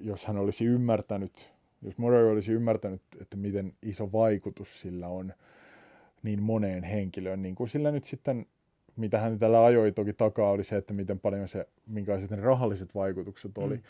jos 0.00 0.24
hän 0.24 0.36
olisi 0.36 0.64
ymmärtänyt, 0.64 1.50
jos 1.82 1.98
Murray 1.98 2.32
olisi 2.32 2.52
ymmärtänyt, 2.52 3.02
että 3.20 3.36
miten 3.36 3.74
iso 3.82 4.12
vaikutus 4.12 4.80
sillä 4.80 5.08
on 5.08 5.32
niin 6.22 6.42
moneen 6.42 6.84
henkilöön, 6.84 7.42
niin 7.42 7.54
kuin 7.54 7.68
sillä 7.68 7.90
nyt 7.90 8.04
sitten, 8.04 8.46
mitä 8.96 9.18
hän 9.18 9.38
tällä 9.38 9.64
ajoi 9.64 9.92
toki 9.92 10.12
takaa, 10.12 10.50
oli 10.50 10.64
se, 10.64 10.76
että 10.76 10.94
miten 10.94 11.20
paljon 11.20 11.48
se, 11.48 11.68
minkälaiset 11.86 12.30
ne 12.30 12.36
rahalliset 12.36 12.94
vaikutukset 12.94 13.58
oli, 13.58 13.76
mm. 13.76 13.82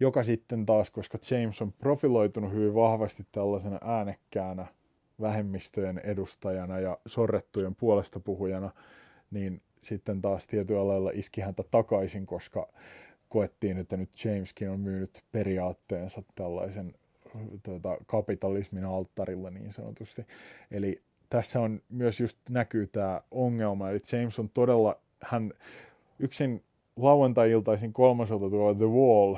joka 0.00 0.22
sitten 0.22 0.66
taas, 0.66 0.90
koska 0.90 1.18
James 1.30 1.62
on 1.62 1.72
profiloitunut 1.72 2.52
hyvin 2.52 2.74
vahvasti 2.74 3.26
tällaisena 3.32 3.78
äänekkäänä 3.82 4.66
vähemmistöjen 5.20 5.98
edustajana 5.98 6.80
ja 6.80 6.98
sorrettujen 7.06 7.74
puolesta 7.74 8.20
puhujana, 8.20 8.70
niin 9.30 9.62
sitten 9.82 10.22
taas 10.22 10.46
tietyllä 10.46 10.88
lailla 10.88 11.10
iski 11.14 11.40
häntä 11.40 11.64
takaisin, 11.70 12.26
koska 12.26 12.68
koettiin, 13.28 13.78
että 13.78 13.96
nyt 13.96 14.24
Jameskin 14.24 14.70
on 14.70 14.80
myynyt 14.80 15.22
periaatteensa 15.32 16.22
tällaisen 16.34 16.94
tuota, 17.62 17.96
kapitalismin 18.06 18.84
alttarilla 18.84 19.50
niin 19.50 19.72
sanotusti. 19.72 20.26
Eli 20.70 21.02
tässä 21.32 21.60
on 21.60 21.80
myös 21.88 22.20
just 22.20 22.38
näkyy 22.48 22.86
tämä 22.86 23.20
ongelma, 23.30 23.90
eli 23.90 24.00
James 24.12 24.38
on 24.38 24.48
todella, 24.48 24.96
hän 25.22 25.52
yksin 26.18 26.62
lauantai-iltaisin 26.96 27.92
kolmaselta 27.92 28.50
tuo 28.50 28.74
The 28.74 28.84
Wall 28.84 29.36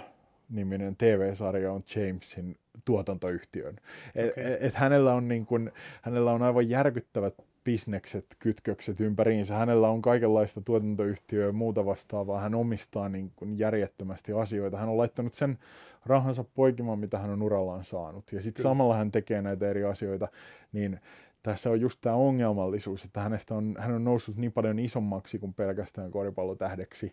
niminen 0.51 0.97
TV-sarja 0.97 1.73
on 1.73 1.85
Jamesin 1.97 2.57
tuotantoyhtiön. 2.85 3.77
Okay. 4.11 4.45
Et, 4.45 4.63
et 4.63 4.75
hänellä, 4.75 5.15
on 5.15 5.29
niin 5.29 5.47
kun, 5.47 5.73
hänellä 6.03 6.33
on 6.33 6.43
aivan 6.43 6.69
järkyttävät 6.69 7.35
bisnekset, 7.65 8.27
kytkökset 8.39 9.01
ympäriinsä. 9.01 9.55
Hänellä 9.55 9.89
on 9.89 10.03
kaikenlaista 10.03 10.61
tuotantoyhtiöä 10.61 11.47
ja 11.47 11.53
muuta 11.53 11.87
vastaavaa. 11.87 12.41
Hän 12.41 12.55
omistaa 12.55 13.09
niin 13.09 13.33
kuin 13.37 13.59
järjettömästi 13.59 14.33
asioita. 14.33 14.77
Hän 14.77 14.89
on 14.89 14.99
laittanut 14.99 15.35
sen 15.35 15.59
rahansa 16.07 16.45
poikimaan, 16.45 16.99
mitä 16.99 17.19
hän 17.19 17.31
on 17.31 17.43
urallaan 17.43 17.85
saanut. 17.85 18.33
Ja 18.33 18.41
sitten 18.41 18.63
samalla 18.63 18.97
hän 18.97 19.11
tekee 19.11 19.43
näitä 19.43 19.71
eri 19.71 19.85
asioita. 19.85 20.29
Niin 20.73 21.01
tässä 21.45 21.71
on 21.71 21.81
just 21.81 21.99
tämä 22.01 22.17
ongelmallisuus, 22.17 23.05
että 23.05 23.21
hänestä 23.21 23.55
on, 23.55 23.77
hän 23.79 23.95
on 23.95 24.05
noussut 24.05 24.37
niin 24.37 24.53
paljon 24.53 24.79
isommaksi 24.79 25.39
kuin 25.39 25.55
pelkästään 25.55 26.11
koripallotähdeksi, 26.11 27.13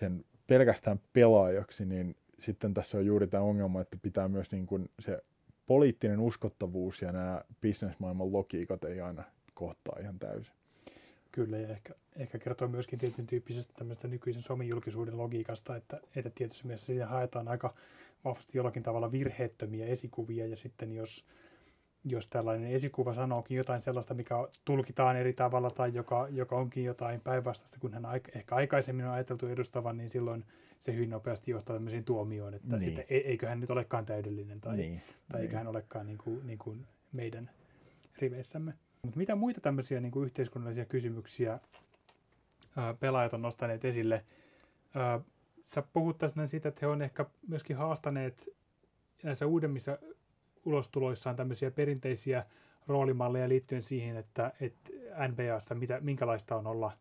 sen 0.00 0.24
pelkästään 0.46 1.00
pelaajaksi, 1.12 1.84
niin 1.84 2.16
sitten 2.38 2.74
tässä 2.74 2.98
on 2.98 3.06
juuri 3.06 3.26
tämä 3.26 3.42
ongelma, 3.42 3.80
että 3.80 3.96
pitää 4.02 4.28
myös 4.28 4.52
niin 4.52 4.66
kuin 4.66 4.90
se 5.00 5.22
poliittinen 5.66 6.20
uskottavuus 6.20 7.02
ja 7.02 7.12
nämä 7.12 7.42
bisnesmaailman 7.60 8.32
logiikat 8.32 8.84
ei 8.84 9.00
aina 9.00 9.24
kohtaa 9.54 9.96
ihan 10.00 10.18
täysin. 10.18 10.54
Kyllä, 11.32 11.58
ja 11.58 11.68
ehkä, 11.68 11.94
ehkä 12.16 12.38
kertoo 12.38 12.68
myöskin 12.68 12.98
tietyn 12.98 13.26
tyyppisestä 13.26 13.72
tämmöistä 13.76 14.08
nykyisen 14.08 14.42
somijulkisuuden 14.42 15.18
logiikasta, 15.18 15.76
että, 15.76 16.00
että 16.16 16.30
tietyssä 16.30 16.66
mielessä 16.66 16.86
siinä 16.86 17.06
haetaan 17.06 17.48
aika 17.48 17.74
vahvasti 18.24 18.58
jollakin 18.58 18.82
tavalla 18.82 19.12
virheettömiä 19.12 19.86
esikuvia, 19.86 20.46
ja 20.46 20.56
sitten 20.56 20.92
jos, 20.92 21.26
jos 22.04 22.26
tällainen 22.26 22.70
esikuva 22.70 23.14
sanookin 23.14 23.56
jotain 23.56 23.80
sellaista, 23.80 24.14
mikä 24.14 24.34
tulkitaan 24.64 25.16
eri 25.16 25.32
tavalla 25.32 25.70
tai 25.70 25.94
joka, 25.94 26.28
joka 26.30 26.56
onkin 26.56 26.84
jotain 26.84 27.20
päinvastaista, 27.20 27.78
kun 27.80 27.94
hän 27.94 28.04
aik- 28.04 28.38
ehkä 28.38 28.54
aikaisemmin 28.54 29.06
on 29.06 29.12
ajateltu 29.12 29.46
edustavan, 29.46 29.96
niin 29.96 30.10
silloin 30.10 30.44
se 30.78 30.94
hyvin 30.94 31.10
nopeasti 31.10 31.50
johtaa 31.50 31.76
tämmöisiin 31.76 32.04
tuomioon, 32.04 32.54
että, 32.54 32.76
niin. 32.76 32.88
että 32.88 33.14
e-, 33.14 33.16
eikö 33.16 33.48
hän 33.48 33.60
nyt 33.60 33.70
olekaan 33.70 34.06
täydellinen 34.06 34.60
tai, 34.60 34.76
niin. 34.76 35.02
tai 35.32 35.40
eikö 35.40 35.52
niin. 35.52 35.58
hän 35.58 35.66
olekaan 35.66 36.06
niin 36.06 36.18
kuin, 36.18 36.46
niin 36.46 36.58
kuin 36.58 36.86
meidän 37.12 37.50
riveissämme. 38.18 38.74
Mutta 39.02 39.18
mitä 39.18 39.34
muita 39.34 39.60
tämmöisiä 39.60 40.00
niin 40.00 40.12
kuin 40.12 40.24
yhteiskunnallisia 40.24 40.84
kysymyksiä 40.84 41.60
ää, 42.76 42.94
pelaajat 42.94 43.34
on 43.34 43.42
nostaneet 43.42 43.84
esille? 43.84 44.24
Ää, 44.94 45.20
sä 45.64 45.82
puhut 45.92 46.18
tässä 46.18 46.46
siitä, 46.46 46.68
että 46.68 46.78
he 46.82 46.86
on 46.86 47.02
ehkä 47.02 47.26
myöskin 47.48 47.76
haastaneet 47.76 48.48
näissä 49.22 49.46
uudemmissa 49.46 49.98
ulostuloissaan 50.64 51.36
tämmöisiä 51.36 51.70
perinteisiä 51.70 52.44
roolimalleja 52.86 53.48
liittyen 53.48 53.82
siihen, 53.82 54.16
että, 54.16 54.52
että 54.60 54.90
NBAssa 55.28 55.74
mitä, 55.74 56.00
minkälaista 56.00 56.56
on 56.56 56.66
olla 56.66 56.92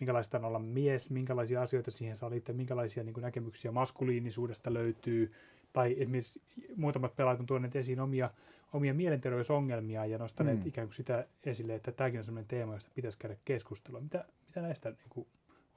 minkälaista 0.00 0.38
on 0.38 0.44
olla 0.44 0.58
mies, 0.58 1.10
minkälaisia 1.10 1.62
asioita 1.62 1.90
siihen 1.90 2.16
saa 2.16 2.30
liittyä, 2.30 2.54
minkälaisia 2.54 3.04
niin 3.04 3.14
kuin 3.14 3.22
näkemyksiä 3.22 3.72
maskuliinisuudesta 3.72 4.74
löytyy, 4.74 5.32
tai 5.72 5.96
esimerkiksi 5.98 6.42
muutamat 6.76 7.16
pelaajat 7.16 7.40
on 7.40 7.46
tuoneet 7.46 7.76
esiin 7.76 8.00
omia 8.00 8.30
omia 8.72 8.94
mielenterveysongelmia 8.94 10.06
ja 10.06 10.18
nostaneet 10.18 10.60
mm. 10.60 10.66
ikään 10.66 10.86
kuin 10.86 10.94
sitä 10.94 11.26
esille, 11.44 11.74
että 11.74 11.92
tämäkin 11.92 12.18
on 12.18 12.24
sellainen 12.24 12.48
teema, 12.48 12.74
josta 12.74 12.90
pitäisi 12.94 13.18
käydä 13.18 13.36
keskustelua. 13.44 14.00
Mitä, 14.00 14.24
mitä 14.46 14.62
näistä 14.62 14.90
niin 14.90 15.08
kuin, 15.08 15.26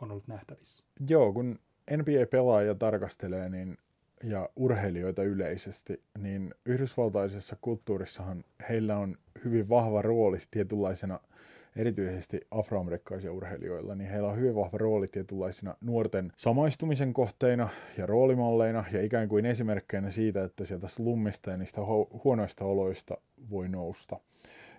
on 0.02 0.12
ollut 0.12 0.28
nähtävissä? 0.28 0.86
Joo, 1.10 1.34
kun 1.34 1.60
NBA-pelaajia 1.92 2.76
tarkastelee 2.76 3.50
niin, 3.50 3.78
ja 4.24 4.50
urheilijoita 4.56 5.24
yleisesti, 5.24 6.02
niin 6.18 6.54
yhdysvaltaisessa 6.66 7.58
kulttuurissahan 7.62 8.44
heillä 8.70 8.98
on 8.98 9.18
hyvin 9.46 9.70
vahva 9.70 10.02
rooli 10.02 10.38
tietynlaisena– 10.52 11.20
erityisesti 11.76 12.42
afroamerikkaisia 12.52 13.34
urheilijoilla, 13.34 13.96
niin 13.96 14.10
heillä 14.10 14.30
on 14.30 14.38
hyvin 14.38 14.56
vahva 14.56 14.78
rooli 14.78 15.08
tietynlaisina 15.08 15.76
nuorten 15.82 16.32
samaistumisen 16.38 17.14
kohteina 17.14 17.70
ja 17.98 18.06
roolimalleina 18.06 18.86
ja 18.92 19.04
ikään 19.04 19.30
kuin 19.30 19.46
esimerkkeinä 19.46 20.10
siitä, 20.10 20.44
että 20.44 20.66
sieltä 20.66 20.88
slummista 20.88 21.52
ja 21.52 21.58
niistä 21.58 21.82
huonoista 22.24 22.66
oloista 22.66 23.18
voi 23.50 23.70
nousta. 23.70 24.20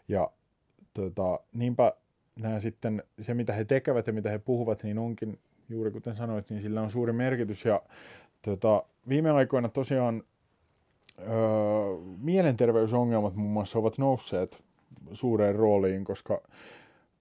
Ja 0.08 0.30
tota, 0.94 1.40
niinpä 1.52 1.92
nämä 2.36 2.58
sitten, 2.58 3.02
se 3.20 3.34
mitä 3.34 3.52
he 3.52 3.64
tekevät 3.64 4.06
ja 4.06 4.12
mitä 4.12 4.30
he 4.30 4.38
puhuvat, 4.38 4.82
niin 4.82 4.98
onkin 4.98 5.38
juuri 5.68 5.90
kuten 5.90 6.16
sanoit, 6.16 6.50
niin 6.50 6.62
sillä 6.62 6.82
on 6.82 6.90
suuri 6.90 7.12
merkitys. 7.12 7.64
Ja 7.64 7.82
tota, 8.42 8.82
viime 9.08 9.30
aikoina 9.30 9.68
tosiaan 9.68 10.22
öö, 11.18 11.26
mielenterveysongelmat 12.18 13.34
muun 13.34 13.52
muassa 13.52 13.78
ovat 13.78 13.98
nousseet 13.98 14.64
suureen 15.12 15.54
rooliin, 15.54 16.04
koska 16.04 16.42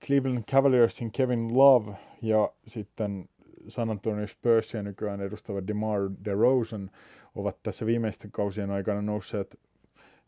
Cleveland 0.06 0.44
Cavaliersin 0.44 1.12
Kevin 1.12 1.58
Love 1.58 1.94
ja 2.22 2.52
sitten 2.68 3.30
San 3.68 3.90
Antonio 3.90 4.28
Spursia 4.28 4.84
nykyään 4.84 5.22
edustava 5.22 5.62
DeMar 5.68 6.00
DeRozan 6.26 6.92
ovat 7.36 7.58
tässä 7.64 7.86
viimeisten 7.86 8.32
kausien 8.32 8.72
aikana 8.72 9.02
nousseet. 9.02 9.60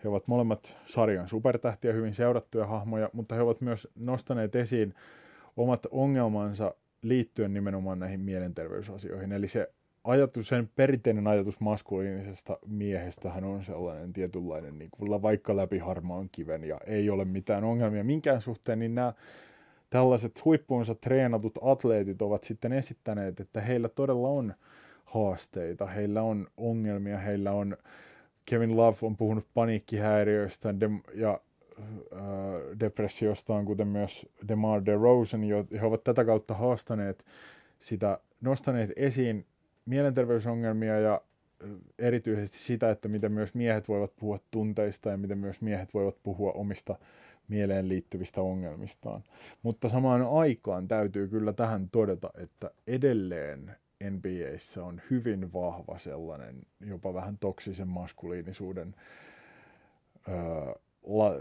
He 0.03 0.09
ovat 0.09 0.27
molemmat 0.27 0.75
sarjan 0.85 1.27
supertähtiä, 1.27 1.93
hyvin 1.93 2.13
seurattuja 2.13 2.67
hahmoja, 2.67 3.09
mutta 3.13 3.35
he 3.35 3.41
ovat 3.41 3.61
myös 3.61 3.87
nostaneet 3.95 4.55
esiin 4.55 4.93
omat 5.57 5.85
ongelmansa 5.91 6.73
liittyen 7.01 7.53
nimenomaan 7.53 7.99
näihin 7.99 8.19
mielenterveysasioihin. 8.19 9.31
Eli 9.31 9.47
se 9.47 9.71
ajatus, 10.03 10.47
sen 10.47 10.69
perinteinen 10.75 11.27
ajatus 11.27 11.59
maskuliinisesta 11.59 12.57
miehestä 12.67 13.29
hän 13.29 13.43
on 13.43 13.63
sellainen 13.63 14.13
tietynlainen, 14.13 14.79
niin 14.79 14.89
kuin 14.91 15.21
vaikka 15.21 15.55
läpi 15.55 15.77
harmaan 15.77 16.29
kiven 16.31 16.63
ja 16.63 16.77
ei 16.85 17.09
ole 17.09 17.25
mitään 17.25 17.63
ongelmia 17.63 18.03
minkään 18.03 18.41
suhteen, 18.41 18.79
niin 18.79 18.95
nämä 18.95 19.13
tällaiset 19.89 20.45
huippuunsa 20.45 20.95
treenatut 20.95 21.59
atleetit 21.61 22.21
ovat 22.21 22.43
sitten 22.43 22.73
esittäneet, 22.73 23.39
että 23.39 23.61
heillä 23.61 23.89
todella 23.89 24.27
on 24.29 24.53
haasteita, 25.05 25.85
heillä 25.85 26.23
on 26.23 26.47
ongelmia, 26.57 27.17
heillä 27.17 27.51
on, 27.51 27.77
Kevin 28.45 28.77
Love 28.77 28.97
on 29.01 29.17
puhunut 29.17 29.47
paniikkihäiriöistä 29.53 30.73
ja 31.13 31.39
äh, 31.79 32.19
depressiostaan, 32.79 33.65
kuten 33.65 33.87
myös 33.87 34.25
DeMar 34.47 34.85
DeRozan, 34.85 35.41
he 35.81 35.85
ovat 35.85 36.03
tätä 36.03 36.25
kautta 36.25 36.53
haastaneet 36.53 37.25
sitä, 37.79 38.19
nostaneet 38.41 38.91
esiin 38.95 39.45
mielenterveysongelmia 39.85 40.99
ja 40.99 41.21
erityisesti 41.99 42.57
sitä, 42.57 42.91
että 42.91 43.07
miten 43.07 43.31
myös 43.31 43.53
miehet 43.53 43.87
voivat 43.87 44.15
puhua 44.15 44.39
tunteista 44.51 45.09
ja 45.09 45.17
miten 45.17 45.37
myös 45.37 45.61
miehet 45.61 45.93
voivat 45.93 46.15
puhua 46.23 46.51
omista 46.51 46.95
mieleen 47.47 47.89
liittyvistä 47.89 48.41
ongelmistaan. 48.41 49.23
Mutta 49.63 49.89
samaan 49.89 50.27
aikaan 50.39 50.87
täytyy 50.87 51.27
kyllä 51.27 51.53
tähän 51.53 51.89
todeta, 51.89 52.29
että 52.35 52.71
edelleen 52.87 53.75
NBAissä 54.09 54.83
on 54.83 55.01
hyvin 55.09 55.53
vahva 55.53 55.97
sellainen 55.97 56.61
jopa 56.79 57.13
vähän 57.13 57.37
toksisen 57.37 57.87
maskuliinisuuden 57.87 58.95
ää, 60.27 60.35
la, 61.03 61.31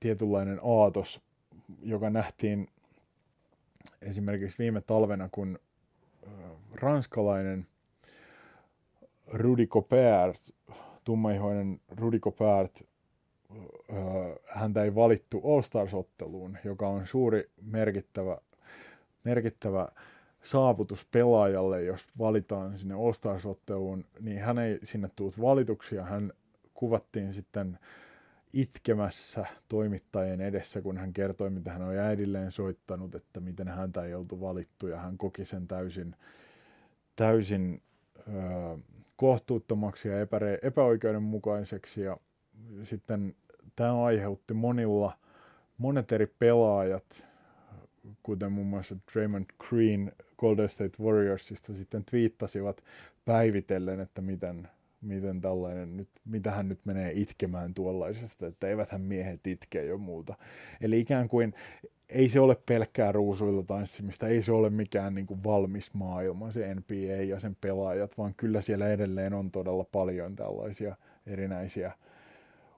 tietynlainen 0.00 0.60
aatos, 0.62 1.20
joka 1.82 2.10
nähtiin 2.10 2.68
esimerkiksi 4.02 4.58
viime 4.58 4.80
talvena, 4.80 5.28
kun 5.32 5.58
ranskalainen 6.74 7.66
Rudy 9.26 9.66
Gobert, 9.66 10.50
tummaihoinen 11.04 11.80
Rudy 11.88 12.18
Gobert 12.18 12.82
häntä 14.46 14.84
ei 14.84 14.94
valittu 14.94 15.40
All-Stars-otteluun, 15.44 16.58
joka 16.64 16.88
on 16.88 17.06
suuri 17.06 17.50
merkittävä, 17.62 18.38
merkittävä 19.24 19.88
saavutus 20.42 21.06
pelaajalle, 21.12 21.82
jos 21.82 22.06
valitaan 22.18 22.78
sinne 22.78 22.94
All-Stars-otteluun, 22.94 24.04
niin 24.20 24.40
hän 24.40 24.58
ei 24.58 24.78
sinne 24.82 25.10
tullut 25.16 25.40
valituksia. 25.40 26.04
Hän 26.04 26.32
kuvattiin 26.74 27.32
sitten 27.32 27.78
itkemässä 28.56 29.46
toimittajien 29.68 30.40
edessä, 30.40 30.82
kun 30.82 30.96
hän 30.96 31.12
kertoi, 31.12 31.50
mitä 31.50 31.72
hän 31.72 31.82
oli 31.82 31.98
äidilleen 31.98 32.52
soittanut, 32.52 33.14
että 33.14 33.40
miten 33.40 33.68
häntä 33.68 34.04
ei 34.04 34.14
oltu 34.14 34.40
valittu, 34.40 34.86
ja 34.86 34.96
hän 34.96 35.18
koki 35.18 35.44
sen 35.44 35.68
täysin, 35.68 36.16
täysin 37.16 37.82
ö, 38.18 38.78
kohtuuttomaksi 39.16 40.08
ja 40.08 40.20
epä, 40.20 40.38
epäoikeudenmukaiseksi, 40.62 42.00
ja 42.00 42.16
sitten 42.82 43.34
tämä 43.76 44.04
aiheutti 44.04 44.54
monilla, 44.54 45.18
monet 45.78 46.12
eri 46.12 46.26
pelaajat, 46.38 47.26
kuten 48.22 48.52
muun 48.52 48.66
muassa 48.66 48.96
Draymond 49.12 49.46
Green 49.68 50.12
Golden 50.38 50.68
State 50.68 51.02
Warriorsista 51.02 51.74
sitten 51.74 52.04
twiittasivat 52.04 52.84
päivitellen, 53.24 54.00
että 54.00 54.22
miten, 54.22 54.68
miten 55.06 55.40
tällainen 55.40 55.96
nyt, 55.96 56.08
mitä 56.24 56.50
hän 56.50 56.68
nyt 56.68 56.80
menee 56.84 57.12
itkemään 57.14 57.74
tuollaisesta, 57.74 58.46
että 58.46 58.68
eiväthän 58.68 59.00
miehet 59.00 59.46
itke 59.46 59.84
jo 59.84 59.98
muuta. 59.98 60.34
Eli 60.80 61.00
ikään 61.00 61.28
kuin 61.28 61.54
ei 62.08 62.28
se 62.28 62.40
ole 62.40 62.56
pelkkää 62.66 63.12
ruusuilla 63.12 63.62
tanssimista, 63.62 64.28
ei 64.28 64.42
se 64.42 64.52
ole 64.52 64.70
mikään 64.70 65.14
niin 65.14 65.26
kuin 65.26 65.44
valmis 65.44 65.94
maailma, 65.94 66.50
se 66.50 66.74
NBA 66.74 67.22
ja 67.28 67.40
sen 67.40 67.56
pelaajat, 67.60 68.18
vaan 68.18 68.34
kyllä 68.36 68.60
siellä 68.60 68.88
edelleen 68.88 69.34
on 69.34 69.50
todella 69.50 69.84
paljon 69.84 70.36
tällaisia 70.36 70.96
erinäisiä 71.26 71.92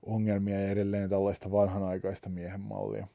ongelmia 0.03 0.61
ja 0.61 0.71
edelleen 0.71 1.11
tällaista 1.11 1.51
vanhanaikaista 1.51 2.29
miehen 2.29 2.61
mallia. 2.61 3.07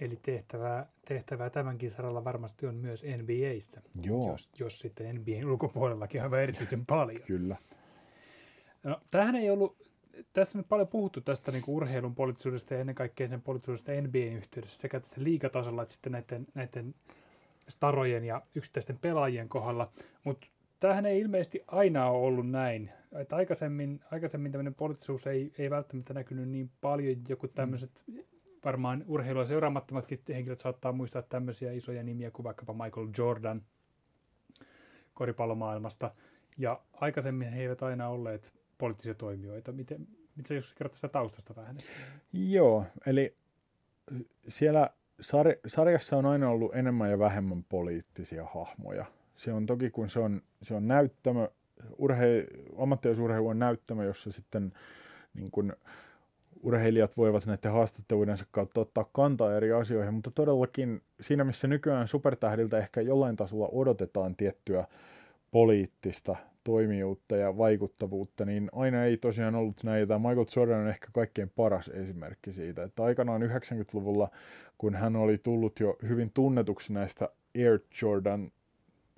Eli 0.00 0.18
tehtävää, 0.22 0.86
tehtävää 1.08 1.50
tämänkin 1.50 1.90
saralla 1.90 2.24
varmasti 2.24 2.66
on 2.66 2.74
myös 2.74 3.04
NBAissä, 3.22 3.80
Joo. 4.02 4.32
Jos, 4.32 4.52
jos 4.58 4.78
sitten 4.78 5.16
NBAn 5.16 5.50
ulkopuolellakin 5.50 6.22
on 6.22 6.40
erityisen 6.40 6.86
paljon. 6.86 7.22
Kyllä. 7.22 7.56
No, 8.82 9.00
tämähän 9.10 9.36
ei 9.36 9.50
ollut, 9.50 9.76
tässä 10.32 10.58
on 10.58 10.64
paljon 10.64 10.88
puhuttu 10.88 11.20
tästä 11.20 11.52
niin 11.52 11.64
urheilun 11.66 12.14
poliittisuudesta 12.14 12.74
ja 12.74 12.80
ennen 12.80 12.94
kaikkea 12.94 13.28
sen 13.28 13.42
poliittisuudesta 13.42 13.92
NBAn 13.92 14.36
yhteydessä 14.36 14.78
sekä 14.78 15.00
tässä 15.00 15.24
liigatasolla 15.24 15.82
että 15.82 15.92
sitten 15.92 16.12
näiden, 16.12 16.46
näiden 16.54 16.94
starojen 17.68 18.24
ja 18.24 18.42
yksittäisten 18.54 18.98
pelaajien 18.98 19.48
kohdalla, 19.48 19.92
mutta 20.24 20.46
tämähän 20.80 21.06
ei 21.06 21.20
ilmeisesti 21.20 21.64
aina 21.66 22.10
ole 22.10 22.26
ollut 22.26 22.50
näin. 22.50 22.90
Että 23.12 23.36
aikaisemmin, 23.36 24.00
aikaisemmin 24.12 24.52
tämmöinen 24.52 24.74
poliittisuus 24.74 25.26
ei, 25.26 25.52
ei 25.58 25.70
välttämättä 25.70 26.14
näkynyt 26.14 26.48
niin 26.48 26.70
paljon. 26.80 27.16
Joku 27.28 27.48
tämmöiset, 27.48 28.04
mm. 28.06 28.18
varmaan 28.64 29.04
urheilua 29.06 29.44
seuraamattomatkin 29.44 30.20
henkilöt 30.28 30.58
saattaa 30.58 30.92
muistaa 30.92 31.22
tämmöisiä 31.22 31.72
isoja 31.72 32.02
nimiä 32.02 32.30
kuin 32.30 32.44
vaikkapa 32.44 32.72
Michael 32.72 33.08
Jordan 33.18 33.62
koripallomaailmasta. 35.14 36.10
Ja 36.58 36.80
aikaisemmin 36.92 37.52
he 37.52 37.62
eivät 37.62 37.82
aina 37.82 38.08
olleet 38.08 38.59
poliittisia 38.80 39.14
toimijoita. 39.14 39.72
Miten, 39.72 40.08
miten 40.36 40.54
jos 40.54 40.74
kertoa 40.74 40.96
sitä 40.96 41.08
taustasta 41.08 41.56
vähän? 41.56 41.76
Joo, 42.32 42.84
eli 43.06 43.36
siellä 44.48 44.90
sarjassa 45.66 46.16
on 46.16 46.26
aina 46.26 46.50
ollut 46.50 46.74
enemmän 46.74 47.10
ja 47.10 47.18
vähemmän 47.18 47.64
poliittisia 47.64 48.46
hahmoja– 48.54 49.04
se 49.40 49.52
on 49.52 49.66
toki, 49.66 49.90
kun 49.90 50.10
se 50.10 50.20
on, 50.20 50.42
se 50.62 50.74
on 50.74 50.88
näyttämö, 50.88 51.48
urhe, 51.98 52.46
ammattilaisurheilu 52.78 53.48
on 53.48 53.58
näyttämö, 53.58 54.04
jossa 54.04 54.32
sitten 54.32 54.72
niin 55.34 55.50
kun, 55.50 55.72
urheilijat 56.62 57.16
voivat 57.16 57.46
näiden 57.46 57.72
haastatteluidensa 57.72 58.44
kautta 58.50 58.80
ottaa 58.80 59.10
kantaa 59.12 59.54
eri 59.54 59.72
asioihin, 59.72 60.14
mutta 60.14 60.30
todellakin 60.30 61.02
siinä, 61.20 61.44
missä 61.44 61.68
nykyään 61.68 62.08
supertähdiltä 62.08 62.78
ehkä 62.78 63.00
jollain 63.00 63.36
tasolla 63.36 63.68
odotetaan 63.72 64.36
tiettyä 64.36 64.86
poliittista 65.50 66.36
toimijuutta 66.64 67.36
ja 67.36 67.58
vaikuttavuutta, 67.58 68.44
niin 68.44 68.70
aina 68.72 69.04
ei 69.04 69.16
tosiaan 69.16 69.54
ollut 69.54 69.84
näitä. 69.84 70.18
Michael 70.18 70.46
Jordan 70.56 70.80
on 70.80 70.88
ehkä 70.88 71.08
kaikkein 71.12 71.52
paras 71.56 71.88
esimerkki 71.88 72.52
siitä, 72.52 72.82
että 72.82 73.04
aikanaan 73.04 73.42
90-luvulla, 73.42 74.30
kun 74.78 74.94
hän 74.94 75.16
oli 75.16 75.38
tullut 75.38 75.80
jo 75.80 75.96
hyvin 76.08 76.30
tunnetuksi 76.34 76.92
näistä 76.92 77.28
Air 77.56 77.80
Jordan 78.02 78.52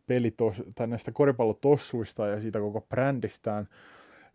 pelitos, 0.06 0.62
tai 0.74 0.86
näistä 0.86 1.12
koripallotossuista 1.12 2.26
ja 2.26 2.40
siitä 2.40 2.58
koko 2.58 2.80
brändistään, 2.80 3.68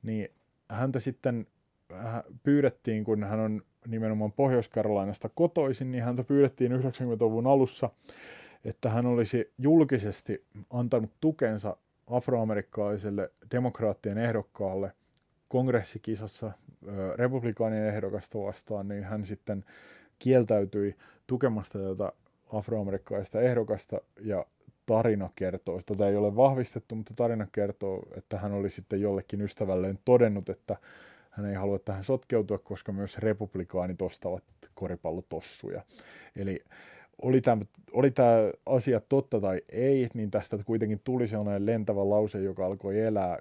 niin 0.03 0.29
häntä 0.69 0.99
sitten 0.99 1.47
äh, 1.93 2.23
pyydettiin, 2.43 3.03
kun 3.03 3.23
hän 3.23 3.39
on 3.39 3.61
nimenomaan 3.87 4.31
Pohjois-Karolainasta 4.31 5.29
kotoisin, 5.29 5.91
niin 5.91 6.03
häntä 6.03 6.23
pyydettiin 6.23 6.71
90-luvun 6.71 7.47
alussa, 7.47 7.89
että 8.65 8.89
hän 8.89 9.05
olisi 9.05 9.53
julkisesti 9.57 10.45
antanut 10.69 11.11
tukensa 11.21 11.77
afroamerikkalaiselle 12.07 13.31
demokraattien 13.51 14.17
ehdokkaalle 14.17 14.91
kongressikisassa 15.47 16.51
republikaanien 17.15 17.87
ehdokasta 17.87 18.39
vastaan, 18.39 18.87
niin 18.87 19.03
hän 19.03 19.25
sitten 19.25 19.65
kieltäytyi 20.19 20.95
tukemasta 21.27 21.79
tätä 21.79 22.11
afroamerikkalaista 22.53 23.41
ehdokasta 23.41 24.01
ja 24.21 24.45
tarina 24.85 25.29
kertoo, 25.35 25.81
tätä 25.85 26.07
ei 26.07 26.15
ole 26.15 26.35
vahvistettu, 26.35 26.95
mutta 26.95 27.13
tarina 27.15 27.47
kertoo, 27.51 28.03
että 28.17 28.37
hän 28.37 28.51
oli 28.51 28.69
sitten 28.69 29.01
jollekin 29.01 29.41
ystävälleen 29.41 29.99
todennut, 30.05 30.49
että 30.49 30.77
hän 31.29 31.45
ei 31.45 31.55
halua 31.55 31.79
tähän 31.79 32.03
sotkeutua, 32.03 32.57
koska 32.57 32.91
myös 32.91 33.17
republikaanit 33.17 34.01
ostavat 34.01 34.43
koripallotossuja. 34.75 35.81
Eli 36.35 36.63
oli 37.21 37.41
tämä, 37.41 37.61
oli 37.91 38.11
tämä 38.11 38.51
asia 38.65 39.01
totta 39.09 39.41
tai 39.41 39.61
ei, 39.69 40.09
niin 40.13 40.31
tästä 40.31 40.57
kuitenkin 40.65 41.01
tuli 41.03 41.27
sellainen 41.27 41.65
lentävä 41.65 42.09
lause, 42.09 42.41
joka 42.41 42.65
alkoi 42.65 42.99
elää 42.99 43.37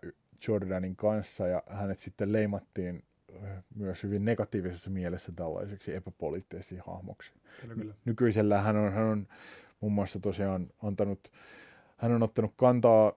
Jordanin 0.48 0.96
kanssa 0.96 1.46
ja 1.46 1.62
hänet 1.66 1.98
sitten 1.98 2.32
leimattiin 2.32 3.02
myös 3.74 4.02
hyvin 4.02 4.24
negatiivisessa 4.24 4.90
mielessä 4.90 5.32
tällaiseksi 5.36 5.94
epäpoliittiseksi 5.94 6.76
hahmoksi. 6.86 7.32
Kyllä, 7.60 7.74
kyllä. 7.74 7.94
Nykyisellä 8.04 8.62
hän 8.62 8.76
on, 8.76 8.92
hän 8.92 9.04
on 9.04 9.26
muun 9.80 9.92
muassa 9.92 10.20
tosiaan 10.20 10.70
antanut, 10.82 11.32
hän 11.96 12.12
on 12.12 12.22
ottanut 12.22 12.52
kantaa 12.56 13.12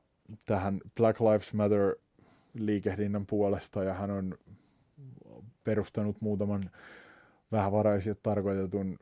tähän 0.45 0.81
Black 0.95 1.21
Lives 1.21 1.53
Matter 1.53 1.95
liikehdinnän 2.53 3.25
puolesta 3.25 3.83
ja 3.83 3.93
hän 3.93 4.11
on 4.11 4.37
perustanut 5.63 6.21
muutaman 6.21 6.69
vähävaraisia 7.51 8.15
tarkoitetun 8.15 8.99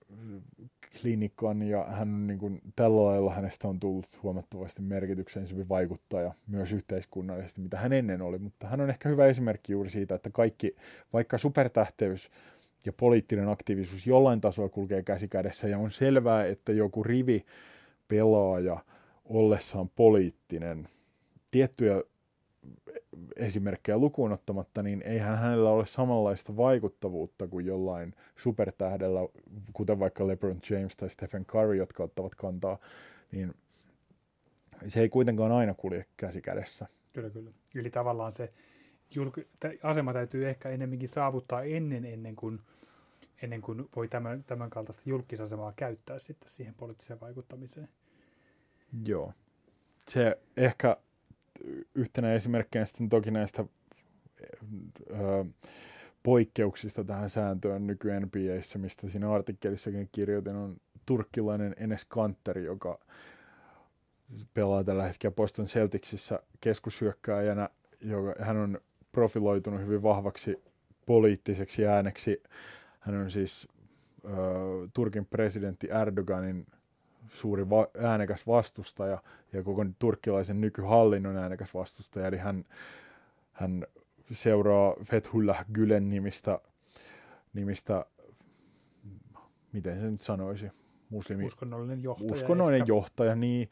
klinikan 1.01 1.61
ja 1.61 1.83
hän 1.83 2.27
niin 2.27 2.39
kuin, 2.39 2.61
tällä 2.75 3.05
lailla 3.05 3.33
hänestä 3.33 3.67
on 3.67 3.79
tullut 3.79 4.19
huomattavasti 4.23 4.81
merkityksellisempi 4.81 5.69
vaikuttaja 5.69 6.33
myös 6.47 6.73
yhteiskunnallisesti, 6.73 7.61
mitä 7.61 7.77
hän 7.77 7.93
ennen 7.93 8.21
oli, 8.21 8.37
mutta 8.37 8.67
hän 8.67 8.81
on 8.81 8.89
ehkä 8.89 9.09
hyvä 9.09 9.27
esimerkki 9.27 9.71
juuri 9.71 9.89
siitä, 9.89 10.15
että 10.15 10.29
kaikki, 10.29 10.75
vaikka 11.13 11.37
supertähteys 11.37 12.29
ja 12.85 12.93
poliittinen 12.93 13.49
aktiivisuus 13.49 14.07
jollain 14.07 14.41
tasolla 14.41 14.69
kulkee 14.69 15.03
käsi 15.03 15.27
kädessä 15.27 15.67
ja 15.67 15.77
on 15.77 15.91
selvää, 15.91 16.45
että 16.45 16.71
joku 16.71 17.03
rivi 17.03 17.45
pelaaja 18.07 18.77
ollessaan 19.25 19.89
poliittinen, 19.89 20.89
tiettyjä 21.51 22.03
esimerkkejä 23.35 23.97
lukuun 23.97 24.31
ottamatta, 24.31 24.83
niin 24.83 25.01
eihän 25.01 25.37
hänellä 25.37 25.69
ole 25.69 25.85
samanlaista 25.85 26.57
vaikuttavuutta 26.57 27.47
kuin 27.47 27.65
jollain 27.65 28.15
supertähdellä, 28.35 29.19
kuten 29.73 29.99
vaikka 29.99 30.27
LeBron 30.27 30.59
James 30.69 30.95
tai 30.95 31.09
Stephen 31.09 31.45
Curry, 31.45 31.75
jotka 31.75 32.03
ottavat 32.03 32.35
kantaa, 32.35 32.77
niin 33.31 33.53
se 34.87 35.01
ei 35.01 35.09
kuitenkaan 35.09 35.51
aina 35.51 35.73
kulje 35.73 36.05
käsi 36.17 36.41
kädessä. 36.41 36.87
Kyllä, 37.13 37.29
kyllä. 37.29 37.51
Eli 37.75 37.89
tavallaan 37.89 38.31
se 38.31 38.53
julk- 39.15 39.69
asema 39.83 40.13
täytyy 40.13 40.49
ehkä 40.49 40.69
enemmänkin 40.69 41.07
saavuttaa 41.07 41.63
ennen, 41.63 42.05
ennen 42.05 42.35
kuin, 42.35 42.59
ennen 43.41 43.61
kuin 43.61 43.89
voi 43.95 44.07
tämän, 44.07 44.43
tämän 44.43 44.69
kaltaista 44.69 45.03
julkisasemaa 45.05 45.73
käyttää 45.75 46.19
sitten 46.19 46.49
siihen 46.49 46.73
poliittiseen 46.73 47.19
vaikuttamiseen. 47.19 47.89
Joo. 49.05 49.33
Se 50.07 50.37
ehkä 50.57 50.97
yhtenä 51.95 52.33
esimerkkinä 52.33 52.85
sitten 52.85 53.09
toki 53.09 53.31
näistä 53.31 53.65
ö, 55.11 55.45
poikkeuksista 56.23 57.03
tähän 57.03 57.29
sääntöön 57.29 57.87
nyky 57.87 58.19
NBAissä, 58.19 58.79
mistä 58.79 59.09
siinä 59.09 59.33
artikkelissakin 59.33 60.09
kirjoitin, 60.11 60.55
on 60.55 60.77
turkkilainen 61.05 61.75
Enes 61.77 62.05
Kanteri, 62.05 62.65
joka 62.65 62.99
pelaa 64.53 64.83
tällä 64.83 65.07
hetkellä 65.07 65.35
Boston 65.35 65.65
Celticsissä 65.65 66.39
keskushyökkääjänä, 66.61 67.69
joka, 68.01 68.35
hän 68.45 68.57
on 68.57 68.79
profiloitunut 69.11 69.81
hyvin 69.81 70.03
vahvaksi 70.03 70.63
poliittiseksi 71.05 71.87
ääneksi. 71.87 72.43
Hän 72.99 73.15
on 73.15 73.31
siis 73.31 73.67
ö, 74.25 74.29
Turkin 74.93 75.25
presidentti 75.25 75.87
Erdoganin 76.01 76.67
suuri 77.33 77.69
va- 77.69 77.87
äänekäs 77.99 78.47
vastustaja 78.47 79.21
ja 79.53 79.63
koko 79.63 79.85
turkkilaisen 79.99 80.61
nykyhallinnon 80.61 81.37
äänekäs 81.37 81.73
vastustaja. 81.73 82.27
Eli 82.27 82.37
hän, 82.37 82.65
hän 83.51 83.87
seuraa 84.31 84.95
Fethullah 85.03 85.65
Gülen 85.77 86.09
nimistä, 86.09 86.59
nimistä, 87.53 88.05
miten 89.71 89.99
se 89.99 90.11
nyt 90.11 90.21
sanoisi, 90.21 90.71
muslimi, 91.09 91.45
uskonnollinen 91.45 92.03
johtaja. 92.03 92.33
Uskonnollinen 92.33 92.81
ehkä. 92.81 92.91
johtaja, 92.91 93.35
niin, 93.35 93.69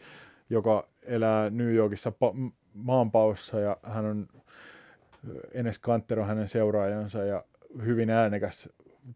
joka 0.49 0.87
elää 1.01 1.49
New 1.49 1.73
Yorkissa 1.73 2.09
pa- 2.09 2.51
maanpaossa 2.73 3.59
ja 3.59 3.77
hän 3.83 4.05
on 4.05 4.27
Enes 5.53 5.79
Kanter 5.79 6.19
on 6.19 6.27
hänen 6.27 6.49
seuraajansa 6.49 7.23
ja 7.23 7.43
hyvin 7.85 8.09
äänekäs 8.09 8.69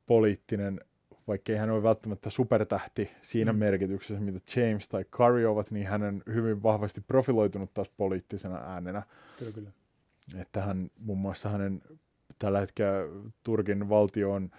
poliittinen 0.05 0.81
vaikkei 1.29 1.57
hän 1.57 1.69
ole 1.69 1.83
välttämättä 1.83 2.29
supertähti 2.29 3.11
siinä 3.21 3.53
mm. 3.53 3.59
merkityksessä, 3.59 4.23
mitä 4.23 4.61
James 4.61 4.87
tai 4.87 5.03
Curry 5.03 5.45
ovat, 5.45 5.71
niin 5.71 5.87
hän 5.87 6.03
on 6.03 6.23
hyvin 6.33 6.63
vahvasti 6.63 7.01
profiloitunut 7.01 7.73
taas 7.73 7.89
poliittisena 7.89 8.57
äänenä. 8.57 9.03
Kyllä, 9.39 9.51
kyllä. 9.51 9.71
Että 10.41 10.61
hän 10.61 10.91
muun 10.99 11.17
muassa 11.17 11.49
hänen 11.49 11.81
tällä 12.39 12.59
hetkellä 12.59 12.93
Turkin 13.43 13.89
valtio 13.89 14.31
on 14.31 14.49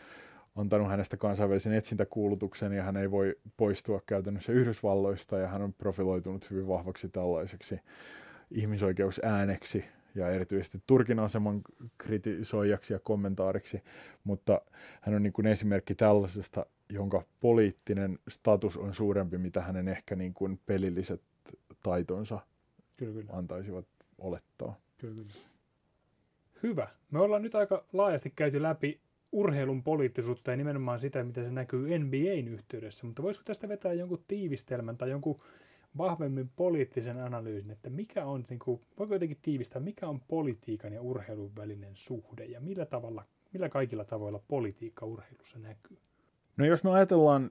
antanut 0.57 0.89
hänestä 0.89 1.17
kansainvälisen 1.17 1.73
etsintäkuulutuksen 1.73 2.73
ja 2.73 2.83
hän 2.83 2.97
ei 2.97 3.11
voi 3.11 3.37
poistua 3.57 4.01
käytännössä 4.07 4.53
Yhdysvalloista 4.53 5.39
ja 5.39 5.49
hän 5.49 5.63
on 5.63 5.73
profiloitunut 5.73 6.51
hyvin 6.51 6.69
vahvaksi 6.69 7.09
tällaiseksi 7.09 7.81
ihmisoikeusääneksi 8.51 9.85
ja 10.15 10.29
erityisesti 10.29 10.83
Turkin 10.87 11.19
aseman 11.19 11.63
kritisoijaksi 11.99 12.93
ja 12.93 12.99
kommentaariksi, 12.99 13.83
mutta 14.25 14.61
hän 15.01 15.15
on 15.15 15.23
niin 15.23 15.33
kuin 15.33 15.47
esimerkki 15.47 15.95
tällaisesta, 15.95 16.67
jonka 16.89 17.23
poliittinen 17.41 18.19
status 18.29 18.77
on 18.77 18.95
suurempi, 18.95 19.39
mitä 19.39 19.63
hänen 19.63 19.89
ehkä 19.89 20.17
niin 20.17 20.35
kuin 20.35 20.61
pelilliset 20.67 21.23
taitonsa 21.83 22.41
kyllä, 22.97 23.13
kyllä. 23.13 23.33
antaisivat 23.33 23.87
olettaa. 24.19 24.81
Kyllä, 24.99 25.15
kyllä. 25.15 25.51
Hyvä. 26.63 26.89
Me 27.11 27.19
ollaan 27.19 27.43
nyt 27.43 27.55
aika 27.55 27.85
laajasti 27.93 28.33
käyty 28.37 28.63
läpi 28.63 29.01
urheilun 29.33 29.83
poliittisuutta 29.83 30.51
ja 30.51 30.57
nimenomaan 30.57 31.01
sitä, 31.01 31.25
miten 31.25 31.45
se 31.45 31.51
näkyy 31.51 31.99
NBAn 31.99 32.49
yhteydessä, 32.49 33.07
mutta 33.07 33.23
voisiko 33.23 33.45
tästä 33.45 33.69
vetää 33.69 33.93
jonkun 33.93 34.25
tiivistelmän 34.29 34.97
tai 34.97 35.11
jonkun 35.11 35.41
vahvemmin 35.99 36.51
poliittisen 36.57 37.23
analyysin, 37.23 37.71
että 37.71 37.91
mikä 37.91 38.25
on, 38.25 38.45
niin 38.51 38.59
kuin, 38.59 38.81
voiko 38.99 39.15
jotenkin 39.15 39.39
tiivistää, 39.43 39.83
mikä 39.83 40.09
on 40.09 40.21
politiikan 40.21 40.93
ja 40.93 41.03
urheilun 41.03 41.57
välinen 41.57 41.97
suhde 41.97 42.45
ja 42.45 42.61
millä, 42.61 42.87
tavalla, 42.87 43.25
millä 43.53 43.69
kaikilla 43.69 44.05
tavoilla 44.05 44.43
politiikka 44.49 45.07
urheilussa 45.07 45.59
näkyy? 45.59 45.99
No 46.57 46.65
jos 46.65 46.85
me 46.85 46.91
ajatellaan 46.91 47.51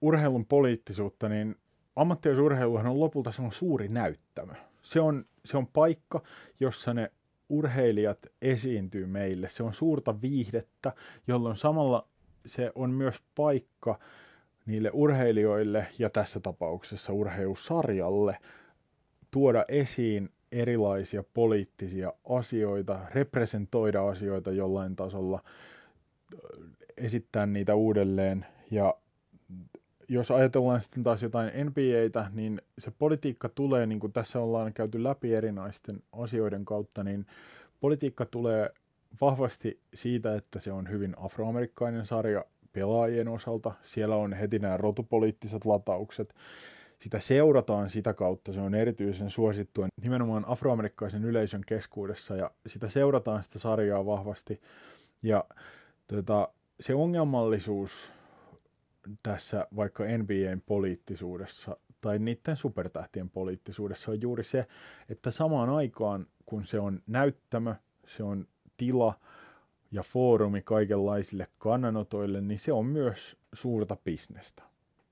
urheilun 0.00 0.46
poliittisuutta, 0.46 1.28
niin 1.28 1.56
ammattiurheiluhan 1.96 2.86
on 2.86 3.00
lopulta 3.00 3.32
se 3.32 3.42
on 3.42 3.52
suuri 3.52 3.88
näyttämö. 3.88 4.52
Se 4.82 5.00
on, 5.00 5.24
se 5.44 5.56
on 5.56 5.66
paikka, 5.66 6.22
jossa 6.60 6.94
ne 6.94 7.12
urheilijat 7.48 8.26
esiintyy 8.42 9.06
meille. 9.06 9.48
Se 9.48 9.62
on 9.62 9.72
suurta 9.72 10.20
viihdettä, 10.20 10.92
jolloin 11.26 11.56
samalla 11.56 12.08
se 12.46 12.72
on 12.74 12.90
myös 12.90 13.22
paikka, 13.34 13.98
niille 14.68 14.90
urheilijoille 14.92 15.86
ja 15.98 16.10
tässä 16.10 16.40
tapauksessa 16.40 17.12
urheilusarjalle 17.12 18.38
tuoda 19.30 19.64
esiin 19.68 20.30
erilaisia 20.52 21.24
poliittisia 21.34 22.12
asioita, 22.28 23.00
representoida 23.14 24.08
asioita 24.08 24.52
jollain 24.52 24.96
tasolla, 24.96 25.42
esittää 26.96 27.46
niitä 27.46 27.74
uudelleen. 27.74 28.46
Ja 28.70 28.94
jos 30.08 30.30
ajatellaan 30.30 30.80
sitten 30.80 31.02
taas 31.02 31.22
jotain 31.22 31.52
NBAtä, 31.66 32.30
niin 32.32 32.62
se 32.78 32.92
politiikka 32.98 33.48
tulee, 33.48 33.86
niin 33.86 34.00
kuin 34.00 34.12
tässä 34.12 34.40
ollaan 34.40 34.72
käyty 34.72 35.02
läpi 35.02 35.34
erinäisten 35.34 36.02
asioiden 36.12 36.64
kautta, 36.64 37.04
niin 37.04 37.26
politiikka 37.80 38.26
tulee 38.26 38.70
vahvasti 39.20 39.80
siitä, 39.94 40.34
että 40.34 40.60
se 40.60 40.72
on 40.72 40.90
hyvin 40.90 41.14
afroamerikkainen 41.18 42.06
sarja, 42.06 42.44
pelaajien 42.78 43.28
osalta. 43.28 43.72
Siellä 43.82 44.16
on 44.16 44.32
heti 44.32 44.58
nämä 44.58 44.76
rotupoliittiset 44.76 45.64
lataukset. 45.64 46.34
Sitä 46.98 47.20
seurataan 47.20 47.90
sitä 47.90 48.14
kautta, 48.14 48.52
se 48.52 48.60
on 48.60 48.74
erityisen 48.74 49.30
suosittua 49.30 49.88
nimenomaan 50.02 50.44
afroamerikkaisen 50.48 51.24
yleisön 51.24 51.62
keskuudessa 51.66 52.36
ja 52.36 52.50
sitä 52.66 52.88
seurataan 52.88 53.42
sitä 53.42 53.58
sarjaa 53.58 54.06
vahvasti. 54.06 54.60
Ja 55.22 55.44
tota, 56.06 56.48
se 56.80 56.94
ongelmallisuus 56.94 58.12
tässä 59.22 59.66
vaikka 59.76 60.04
NBAn 60.04 60.62
poliittisuudessa 60.66 61.76
tai 62.00 62.18
niiden 62.18 62.56
supertähtien 62.56 63.30
poliittisuudessa 63.30 64.10
on 64.10 64.20
juuri 64.20 64.44
se, 64.44 64.66
että 65.08 65.30
samaan 65.30 65.70
aikaan 65.70 66.26
kun 66.46 66.64
se 66.64 66.80
on 66.80 67.02
näyttämö, 67.06 67.74
se 68.06 68.22
on 68.22 68.46
tila, 68.76 69.14
ja 69.90 70.02
foorumi 70.02 70.62
kaikenlaisille 70.62 71.46
kannanotoille, 71.58 72.40
niin 72.40 72.58
se 72.58 72.72
on 72.72 72.86
myös 72.86 73.36
suurta 73.52 73.96
bisnestä. 74.04 74.62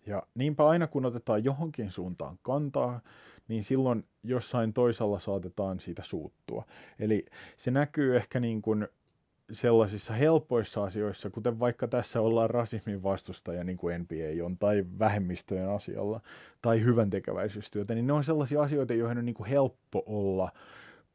Ja 0.06 0.22
niinpä 0.34 0.68
aina 0.68 0.86
kun 0.86 1.06
otetaan 1.06 1.44
johonkin 1.44 1.90
suuntaan 1.90 2.38
kantaa, 2.42 3.00
niin 3.48 3.64
silloin 3.64 4.04
jossain 4.22 4.72
toisella 4.72 5.18
saatetaan 5.18 5.80
siitä 5.80 6.02
suuttua. 6.02 6.64
Eli 6.98 7.26
se 7.56 7.70
näkyy 7.70 8.16
ehkä 8.16 8.40
niin 8.40 8.62
kuin 8.62 8.88
sellaisissa 9.52 10.12
helpoissa 10.12 10.84
asioissa, 10.84 11.30
kuten 11.30 11.58
vaikka 11.58 11.88
tässä 11.88 12.20
ollaan 12.20 12.50
rasismin 12.50 13.02
vastustaja, 13.02 13.64
niin 13.64 13.76
kuin 13.76 14.00
NBA 14.00 14.44
on, 14.44 14.58
tai 14.58 14.84
vähemmistöjen 14.98 15.68
asialla, 15.68 16.20
tai 16.62 16.82
hyvän 16.82 17.10
tekeväisyystyötä, 17.10 17.94
niin 17.94 18.06
ne 18.06 18.12
on 18.12 18.24
sellaisia 18.24 18.62
asioita, 18.62 18.94
joihin 18.94 19.18
on 19.18 19.24
niin 19.24 19.34
kuin 19.34 19.48
helppo 19.48 20.02
olla 20.06 20.52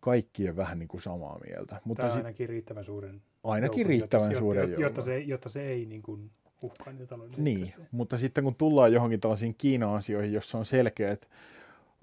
kaikkien 0.01 0.55
vähän 0.55 0.79
niin 0.79 0.87
kuin 0.87 1.01
samaa 1.01 1.39
mieltä. 1.47 1.81
Mutta 1.85 2.07
tai 2.07 2.17
ainakin 2.17 2.49
riittävän 2.49 2.83
suuren 2.83 3.21
Ainakin 3.43 3.79
joukon, 3.79 3.89
riittävän 3.89 4.25
jotta, 4.25 4.39
suuren 4.39 4.69
jotta, 4.69 4.81
jotta, 4.81 5.01
se, 5.01 5.19
jotta 5.19 5.49
se 5.49 5.67
ei 5.67 5.85
niin 5.85 6.01
kuin 6.01 6.31
uhkaa 6.63 6.93
niitä 6.93 7.05
taloudellisia 7.05 7.43
Niin, 7.43 7.73
mutta 7.91 8.17
sitten 8.17 8.43
kun 8.43 8.55
tullaan 8.55 8.93
johonkin 8.93 9.19
tällaisiin 9.19 9.55
Kiina-asioihin, 9.57 10.33
jossa 10.33 10.57
on 10.57 10.65
selkeät 10.65 11.29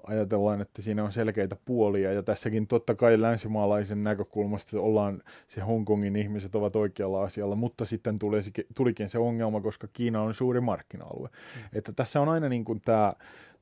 ajatellaan, 0.09 0.61
että 0.61 0.83
siinä 0.83 1.05
on 1.05 1.13
selkeitä 1.13 1.57
puolia, 1.65 2.13
ja 2.13 2.23
tässäkin 2.23 2.67
totta 2.67 2.95
kai 2.95 3.21
länsimaalaisen 3.21 4.05
näkökulmasta 4.05 4.81
ollaan, 4.81 5.23
se 5.47 5.61
Hongkongin 5.61 6.17
ihmiset 6.17 6.55
ovat 6.55 6.77
oikealla 6.77 7.23
asialla, 7.23 7.57
mutta 7.57 7.85
sitten 7.85 8.19
tuli, 8.19 8.41
tulikin 8.75 9.09
se 9.09 9.19
ongelma, 9.19 9.61
koska 9.61 9.89
Kiina 9.93 10.23
on 10.23 10.35
suuri 10.35 10.61
markkina-alue. 10.61 11.29
Mm. 11.29 11.79
Että 11.79 11.93
tässä 11.93 12.21
on 12.21 12.29
aina 12.29 12.49
niin 12.49 12.65
kuin 12.65 12.81
tämä 12.81 13.13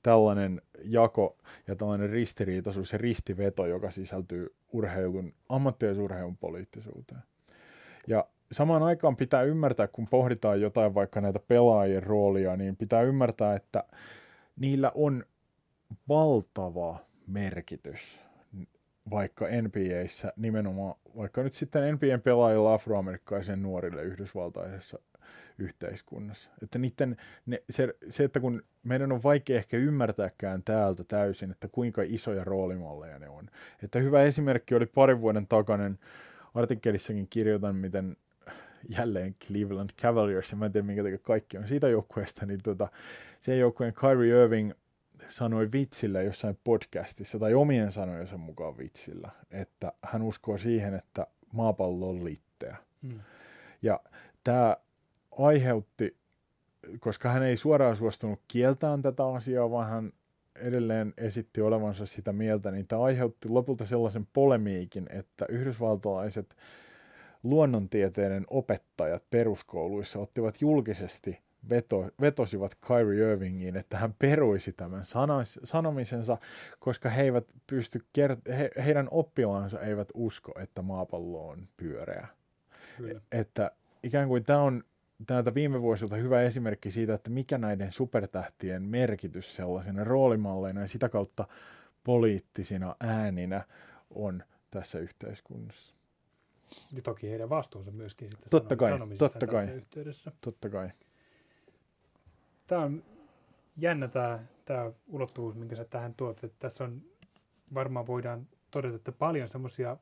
tällainen 0.07 0.63
jako 0.85 1.37
ja 1.67 1.77
tällainen 1.77 2.11
ristiriitaisuus 2.11 2.93
ja 2.93 2.99
ristiveto, 2.99 3.67
joka 3.67 3.91
sisältyy 3.91 4.55
urheilun, 4.73 5.33
ammattiaisurheilun 5.49 6.37
poliittisuuteen. 6.37 7.21
Ja 8.07 8.27
samaan 8.53 8.83
aikaan 8.83 9.17
pitää 9.17 9.43
ymmärtää, 9.43 9.89
kun 9.89 10.07
pohditaan 10.07 10.61
jotain 10.61 10.95
vaikka 10.95 11.21
näitä 11.21 11.41
pelaajien 11.49 12.03
roolia, 12.03 12.57
niin 12.57 12.77
pitää 12.77 13.03
ymmärtää, 13.03 13.57
että 13.57 13.85
niillä 14.57 14.93
on 14.95 15.25
valtava 16.09 16.99
merkitys 17.27 18.21
vaikka 19.11 19.47
NBAissä 19.63 20.33
nimenomaan, 20.37 20.95
vaikka 21.17 21.43
nyt 21.43 21.55
sitten 21.55 21.95
NBAn 21.95 22.21
pelaajilla 22.23 22.75
afroamerikkalaisen 22.75 23.63
nuorille 23.63 24.03
yhdysvaltaisessa 24.03 24.99
yhteiskunnassa. 25.59 26.51
Että 26.63 26.79
niiden, 26.79 27.17
ne, 27.47 27.63
se, 27.71 27.95
se, 28.09 28.25
että 28.25 28.41
kun 28.41 28.63
meidän 28.83 29.13
on 29.13 29.23
vaikea 29.23 29.57
ehkä 29.57 29.77
ymmärtääkään 29.77 30.63
täältä 30.63 31.05
täysin, 31.05 31.51
että 31.51 31.69
kuinka 31.69 32.03
isoja 32.05 32.45
roolimalleja 32.45 33.19
ne 33.19 33.29
on. 33.29 33.51
Että 33.83 33.99
hyvä 33.99 34.23
esimerkki 34.23 34.75
oli 34.75 34.87
parin 34.87 35.21
vuoden 35.21 35.47
takainen, 35.47 35.99
artikkelissakin 36.55 37.27
kirjoitan, 37.31 37.77
miten 37.77 38.17
jälleen 38.89 39.35
Cleveland 39.47 39.91
Cavaliers, 40.03 40.51
ja 40.51 40.57
mä 40.57 40.67
en 40.67 40.73
tiedä 40.73 40.87
minkä 40.87 41.03
takia 41.03 41.19
kaikki 41.19 41.59
on 41.59 41.69
siitä 41.69 41.89
joukkueesta, 41.89 42.47
niin 42.47 42.61
tota, 42.63 42.89
sen 43.41 43.59
joukkueen 43.59 43.95
Kyrie 43.95 44.43
Irving 44.43 44.73
sanoi 45.29 45.73
vitsillä 45.73 46.23
jossain 46.23 46.59
podcastissa, 46.65 47.39
tai 47.39 47.55
omien 47.55 47.93
sanojensa 47.93 48.37
mukaan 48.37 48.79
vitsillä, 48.79 49.31
että 49.51 49.93
hän 50.03 50.23
uskoo 50.23 50.59
siihen, 50.59 50.95
että 50.95 51.27
maapallo 51.53 52.09
on 52.09 52.25
litteä. 52.25 52.77
Mm. 53.03 53.21
Ja 53.83 54.01
tämä 54.45 54.77
aiheutti, 55.39 56.17
koska 57.01 57.33
hän 57.33 57.43
ei 57.43 57.57
suoraan 57.57 57.97
suostunut 57.97 58.41
kieltään 58.49 59.03
tätä 59.03 59.27
asiaa, 59.27 59.71
vaan 59.71 59.89
hän 59.89 60.13
edelleen 60.55 61.15
esitti 61.17 61.61
olevansa 61.61 62.07
sitä 62.07 62.33
mieltä, 62.33 62.71
niin 62.71 62.87
tämä 62.87 63.03
aiheutti 63.03 63.49
lopulta 63.49 63.85
sellaisen 63.85 64.29
polemiikin, 64.33 65.07
että 65.11 65.47
yhdysvaltalaiset 65.49 66.57
luonnontieteiden 67.43 68.45
opettajat 68.51 69.23
peruskouluissa 69.31 70.19
ottivat 70.19 70.61
julkisesti 70.61 71.41
veto, 71.71 72.11
vetosivat 72.21 72.75
Kyrie 72.87 73.33
Irvingiin, 73.33 73.77
että 73.77 73.99
hän 73.99 74.15
peruisi 74.19 74.73
tämän 74.73 75.05
sanois, 75.05 75.61
sanomisensa, 75.65 76.39
koska 76.79 77.11
he 77.11 77.23
eivät 77.23 77.45
pysty 77.67 77.99
kert- 77.99 78.53
he, 78.53 78.71
heidän 78.85 79.09
oppilaansa 79.11 79.81
eivät 79.81 80.09
usko, 80.15 80.53
että 80.61 80.83
maapallo 80.83 81.49
on 81.49 81.69
pyöreä. 81.77 82.29
Kyllä. 82.97 83.21
Että 83.33 83.71
ikään 84.03 84.29
kuin 84.29 84.45
tämä 84.45 84.63
on 84.63 84.85
täältä 85.27 85.55
viime 85.55 85.83
vuosilta 85.83 86.17
hyvä 86.17 86.43
esimerkki 86.43 86.91
siitä, 86.91 87.15
että 87.15 87.31
mikä 87.31 87.59
näiden 87.59 87.93
supertähtien 87.93 88.83
merkitys 88.83 89.57
sellaisena 89.57 90.05
roolimalleina 90.05 90.81
ja 90.81 90.89
sitä 90.89 91.09
kautta 91.09 91.49
poliittisina 92.05 92.97
ääninä 93.01 93.65
on 94.11 94.43
tässä 94.71 94.99
yhteiskunnassa. 94.99 95.95
Ja 96.93 97.03
toki 97.03 97.31
heidän 97.31 97.49
vastuunsa 97.49 97.91
myöskin 97.91 98.29
sitten 98.29 98.51
totta 98.51 98.77
kai, 98.77 98.99
totta 99.19 99.47
kai, 99.47 99.55
tässä 99.55 99.73
yhteydessä. 99.73 100.33
Totta 100.41 100.69
kai. 100.69 100.91
Tämä 102.67 102.83
on 102.83 103.05
jännä 103.77 104.09
tämä, 104.09 104.39
tämä 104.65 104.93
ulottuvuus, 105.07 105.55
minkä 105.55 105.77
sä 105.77 105.85
tähän 105.85 106.15
tuot. 106.15 106.45
Että 106.45 106.57
tässä 106.59 106.85
on 106.85 107.03
varmaan 107.75 108.07
voidaan 108.07 108.47
todeta, 108.71 108.97
että 108.97 109.13
paljon 109.13 109.49
semmoisia 109.49 109.97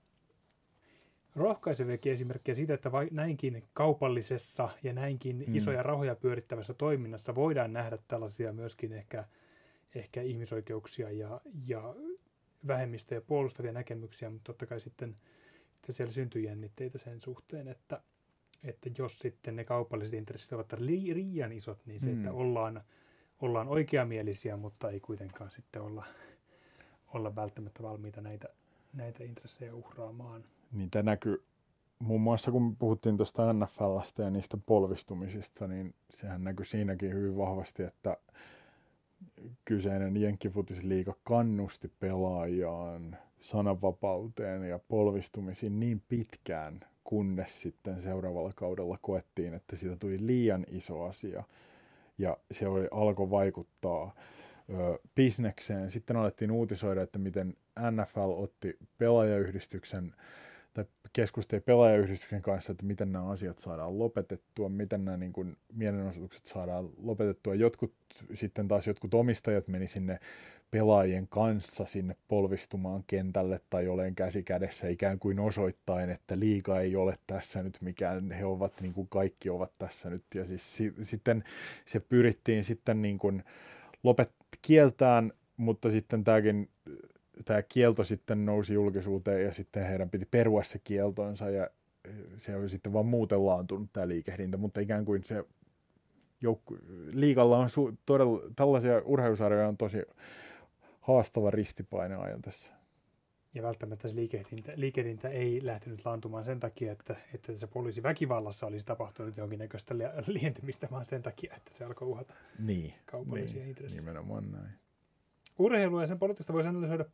rohkaiseviakin 1.35 2.13
esimerkkejä 2.13 2.55
siitä, 2.55 2.75
että 2.75 2.93
vai, 2.93 3.09
näinkin 3.11 3.65
kaupallisessa 3.73 4.69
ja 4.83 4.93
näinkin 4.93 5.45
mm. 5.47 5.57
isoja 5.57 5.83
rahoja 5.83 6.17
pyörittävässä 6.17 6.75
toiminnassa 6.75 7.35
voidaan 7.35 7.73
nähdä 7.73 7.99
tällaisia 8.09 8.53
myöskin 8.53 8.93
ehkä, 8.93 9.25
ehkä 9.95 10.23
ihmisoikeuksia 10.23 11.11
ja, 11.11 11.41
ja 11.67 11.95
vähemmistöjä 12.67 13.21
puolustavia 13.21 13.73
näkemyksiä, 13.73 14.31
mutta 14.31 14.45
totta 14.53 14.67
kai 14.67 14.81
sitten 14.81 15.17
että 15.85 15.93
siellä 15.93 16.13
syntyy 16.13 16.43
jännitteitä 16.43 16.99
sen 16.99 17.21
suhteen, 17.21 17.69
että, 17.69 18.03
että 18.63 18.91
jos 18.99 19.19
sitten 19.19 19.57
ne 19.57 19.65
kaupalliset 19.65 20.15
intressit 20.15 20.53
ovat 20.53 20.73
liian 20.79 21.53
isot, 21.53 21.87
niin 21.87 22.01
se, 22.01 22.07
mm. 22.07 22.17
että 22.17 22.33
ollaan, 22.33 22.85
ollaan 23.41 23.69
oikeamielisiä, 23.69 24.57
mutta 24.57 24.91
ei 24.91 25.01
kuitenkaan 25.01 25.51
sitten 25.51 25.83
olla, 25.83 26.07
olla 27.15 27.35
välttämättä 27.35 27.83
valmiita 27.83 28.21
näitä, 28.21 28.49
näitä 28.93 29.25
intressejä 29.25 29.75
uhraamaan 29.75 30.45
niin 30.75 30.91
tämä 30.91 31.03
näkyy 31.03 31.45
muun 31.99 32.21
muassa 32.21 32.51
kun 32.51 32.77
puhuttiin 32.77 33.17
tuosta 33.17 33.53
NFLstä 33.53 34.23
ja 34.23 34.31
niistä 34.31 34.59
polvistumisista, 34.67 35.67
niin 35.67 35.95
sehän 36.11 36.45
näkyy 36.45 36.65
siinäkin 36.65 37.13
hyvin 37.15 37.37
vahvasti, 37.37 37.83
että 37.83 38.17
kyseinen 39.65 40.17
Jenkkifutisliiga 40.17 41.15
kannusti 41.25 41.93
pelaajiaan 42.01 43.17
sananvapauteen 43.41 44.69
ja 44.69 44.79
polvistumisiin 44.89 45.81
niin 45.81 46.03
pitkään, 46.09 46.81
kunnes 47.05 47.63
sitten 47.63 48.03
seuraavalla 48.03 48.53
kaudella 48.55 48.99
koettiin, 49.03 49.55
että 49.55 49.77
siitä 49.77 49.97
tuli 49.97 50.27
liian 50.27 50.67
iso 50.69 51.03
asia 51.03 51.45
ja 52.19 52.37
se 52.51 52.69
oli, 52.69 52.89
alkoi 52.91 53.31
vaikuttaa 53.31 54.15
ö, 54.71 54.99
bisnekseen. 55.15 55.91
Sitten 55.91 56.17
alettiin 56.17 56.51
uutisoida, 56.51 57.03
että 57.03 57.19
miten 57.19 57.57
NFL 57.91 58.31
otti 58.43 58.79
pelaajayhdistyksen 58.99 60.15
tai 60.75 60.85
keskusteli 61.13 61.61
pelaajayhdistyksen 61.61 62.43
kanssa, 62.43 62.73
että 62.73 62.87
miten 62.87 63.13
nämä 63.13 63.29
asiat 63.29 63.59
saadaan 63.59 63.99
lopetettua, 63.99 64.69
miten 64.69 65.05
nämä 65.05 65.17
niin 65.17 65.33
kuin, 65.33 65.57
mielenosoitukset 65.73 66.47
saadaan 66.47 66.91
lopetettua. 66.97 67.55
Jotkut 67.55 67.95
sitten 68.35 68.69
taas 68.69 68.87
jotkut 68.87 69.15
omistajat 69.15 69.69
meni 69.69 69.89
sinne 69.89 70.21
pelaajien 70.71 71.29
kanssa 71.29 71.87
sinne 71.87 72.17
polvistumaan 72.29 73.05
kentälle 73.07 73.61
tai 73.71 73.89
olen 73.89 74.15
käsi 74.15 74.43
kädessä 74.43 74.89
ikään 74.89 75.19
kuin 75.19 75.39
osoittain, 75.39 76.11
että 76.11 76.39
liiga 76.39 76.81
ei 76.81 76.97
ole 76.97 77.19
tässä 77.27 77.63
nyt 77.63 77.79
mikään, 77.81 78.31
he 78.31 78.45
ovat 78.45 78.81
niin 78.81 78.93
kuin 78.93 79.09
kaikki 79.09 79.51
ovat 79.51 79.73
tässä 79.79 80.11
nyt. 80.11 80.25
Ja 80.35 80.45
siis 80.45 80.77
si- 80.77 80.95
sitten 81.03 81.45
se 81.85 82.01
pyrittiin 82.01 82.65
sitten 82.65 83.03
niin 83.03 83.19
kuin 83.19 83.45
lopet 84.03 84.31
kieltään, 84.63 85.33
mutta 85.57 85.91
sitten 85.91 86.25
tämäkin 86.25 86.69
tämä 87.45 87.63
kielto 87.63 88.05
sitten 88.05 88.45
nousi 88.45 88.75
julkisuuteen 88.75 89.45
ja 89.45 89.53
sitten 89.53 89.87
heidän 89.87 90.11
piti 90.11 90.25
perua 90.31 90.63
se 90.63 90.81
kieltonsa 90.85 91.51
ja 91.51 91.71
se 92.37 92.57
on 92.57 92.69
sitten 92.69 92.93
vaan 92.93 93.07
muuten 93.07 93.47
laantunut 93.47 93.93
tämä 93.93 94.09
liikehdintä, 94.09 94.57
mutta 94.57 94.81
ikään 94.81 95.05
kuin 95.05 95.25
se 95.25 95.45
joukku, 96.41 96.79
liikalla 97.13 97.59
on 97.59 97.69
su, 97.69 97.93
todella, 98.07 98.41
tällaisia 98.57 99.03
urheilusarjoja 99.05 99.69
on 99.69 99.77
tosi 99.77 100.03
haastava 101.01 101.51
ristipaine 101.51 102.17
ajan 102.17 102.43
tässä. 102.43 102.73
Ja 103.55 103.63
välttämättä 103.63 104.09
se 104.09 104.15
liikehdintä, 104.15 104.73
liikehdintä 104.77 105.29
ei 105.29 105.67
lähtenyt 105.67 106.05
laantumaan 106.05 106.45
sen 106.45 106.61
takia, 106.61 106.93
että, 106.93 107.17
että 107.35 107.55
se 107.55 107.67
poliisi 107.67 108.03
väkivallassa 108.03 108.67
olisi 108.67 108.87
tapahtunut 108.87 109.37
jonkinnäköistä 109.37 109.95
lientymistä, 110.27 110.89
vaan 110.91 111.07
sen 111.07 111.23
takia, 111.23 111.55
että 111.57 111.75
se 111.75 111.85
alkoi 111.85 112.09
uhata 112.09 112.35
niin, 112.59 112.95
kaupallisia 113.07 113.59
niin, 113.59 113.69
intressejä. 113.69 114.01
Nimenomaan 114.01 114.53
näin. 114.53 114.71
Urheilua 115.59 116.01
ja 116.01 116.07
sen 116.07 116.19
poliittista 116.19 116.53
voisi 116.53 116.69
analysoida 116.69 117.05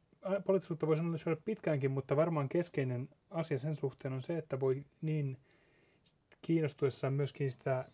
poliittisuutta 0.45 0.87
voisi 0.87 1.03
analysoida 1.03 1.41
pitkäänkin, 1.45 1.91
mutta 1.91 2.17
varmaan 2.17 2.49
keskeinen 2.49 3.09
asia 3.31 3.59
sen 3.59 3.75
suhteen 3.75 4.15
on 4.15 4.23
se, 4.23 4.39
että 4.39 4.61
voi 4.61 4.85
niin 5.03 5.39
kiinnostuessaan 6.43 7.13
myöskin 7.13 7.53
sitä 7.53 7.85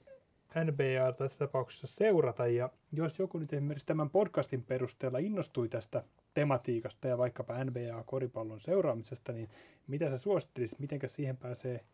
NBA 0.65 1.13
tässä 1.13 1.39
tapauksessa 1.39 1.87
seurata. 1.87 2.47
Ja 2.47 2.71
jos 2.93 3.19
joku 3.19 3.39
nyt 3.39 3.53
esimerkiksi 3.53 3.87
tämän 3.87 4.11
podcastin 4.11 4.63
perusteella 4.63 5.19
innostui 5.19 5.69
tästä 5.69 6.05
tematiikasta 6.35 7.09
ja 7.09 7.19
vaikkapa 7.19 7.65
NBA-koripallon 7.65 8.61
seuraamisesta, 8.61 9.33
niin 9.33 9.49
mitä 9.87 10.11
sä 10.11 10.19
suosittelisit, 10.19 10.79
miten 10.79 11.01
siihen 11.07 11.37
pääsee, 11.37 11.85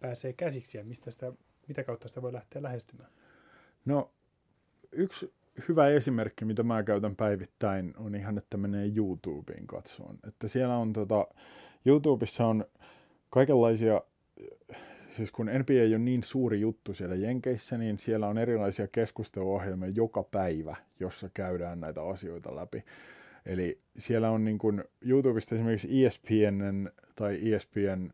pääsee 0.00 0.32
käsiksi 0.32 0.78
ja 0.78 0.84
mistä 0.84 1.10
sitä, 1.10 1.32
mitä 1.68 1.84
kautta 1.84 2.08
sitä 2.08 2.22
voi 2.22 2.32
lähteä 2.32 2.62
lähestymään? 2.62 3.10
No, 3.84 4.10
yksi 4.92 5.34
hyvä 5.68 5.88
esimerkki, 5.88 6.44
mitä 6.44 6.62
mä 6.62 6.82
käytän 6.82 7.16
päivittäin, 7.16 7.94
on 7.96 8.14
ihan, 8.14 8.38
että 8.38 8.56
menee 8.56 8.92
YouTubeen 8.96 9.66
katsoon. 9.66 10.18
Että 10.28 10.48
siellä 10.48 10.76
on 10.76 10.92
tota, 10.92 11.26
YouTubessa 11.86 12.46
on 12.46 12.64
kaikenlaisia 13.30 14.00
siis 15.12 15.32
kun 15.32 15.46
NBA 15.46 15.94
on 15.96 16.04
niin 16.04 16.22
suuri 16.22 16.60
juttu 16.60 16.94
siellä 16.94 17.14
Jenkeissä, 17.14 17.78
niin 17.78 17.98
siellä 17.98 18.28
on 18.28 18.38
erilaisia 18.38 18.88
keskusteluohjelmia 18.88 19.88
joka 19.88 20.22
päivä, 20.22 20.76
jossa 21.00 21.30
käydään 21.34 21.80
näitä 21.80 22.02
asioita 22.02 22.56
läpi. 22.56 22.84
Eli 23.46 23.78
siellä 23.98 24.30
on 24.30 24.44
niin 24.44 24.58
kuin 24.58 24.84
YouTubesta 25.06 25.54
esimerkiksi 25.54 26.04
ESPN 26.06 26.88
tai 27.16 27.52
ESPN, 27.52 28.10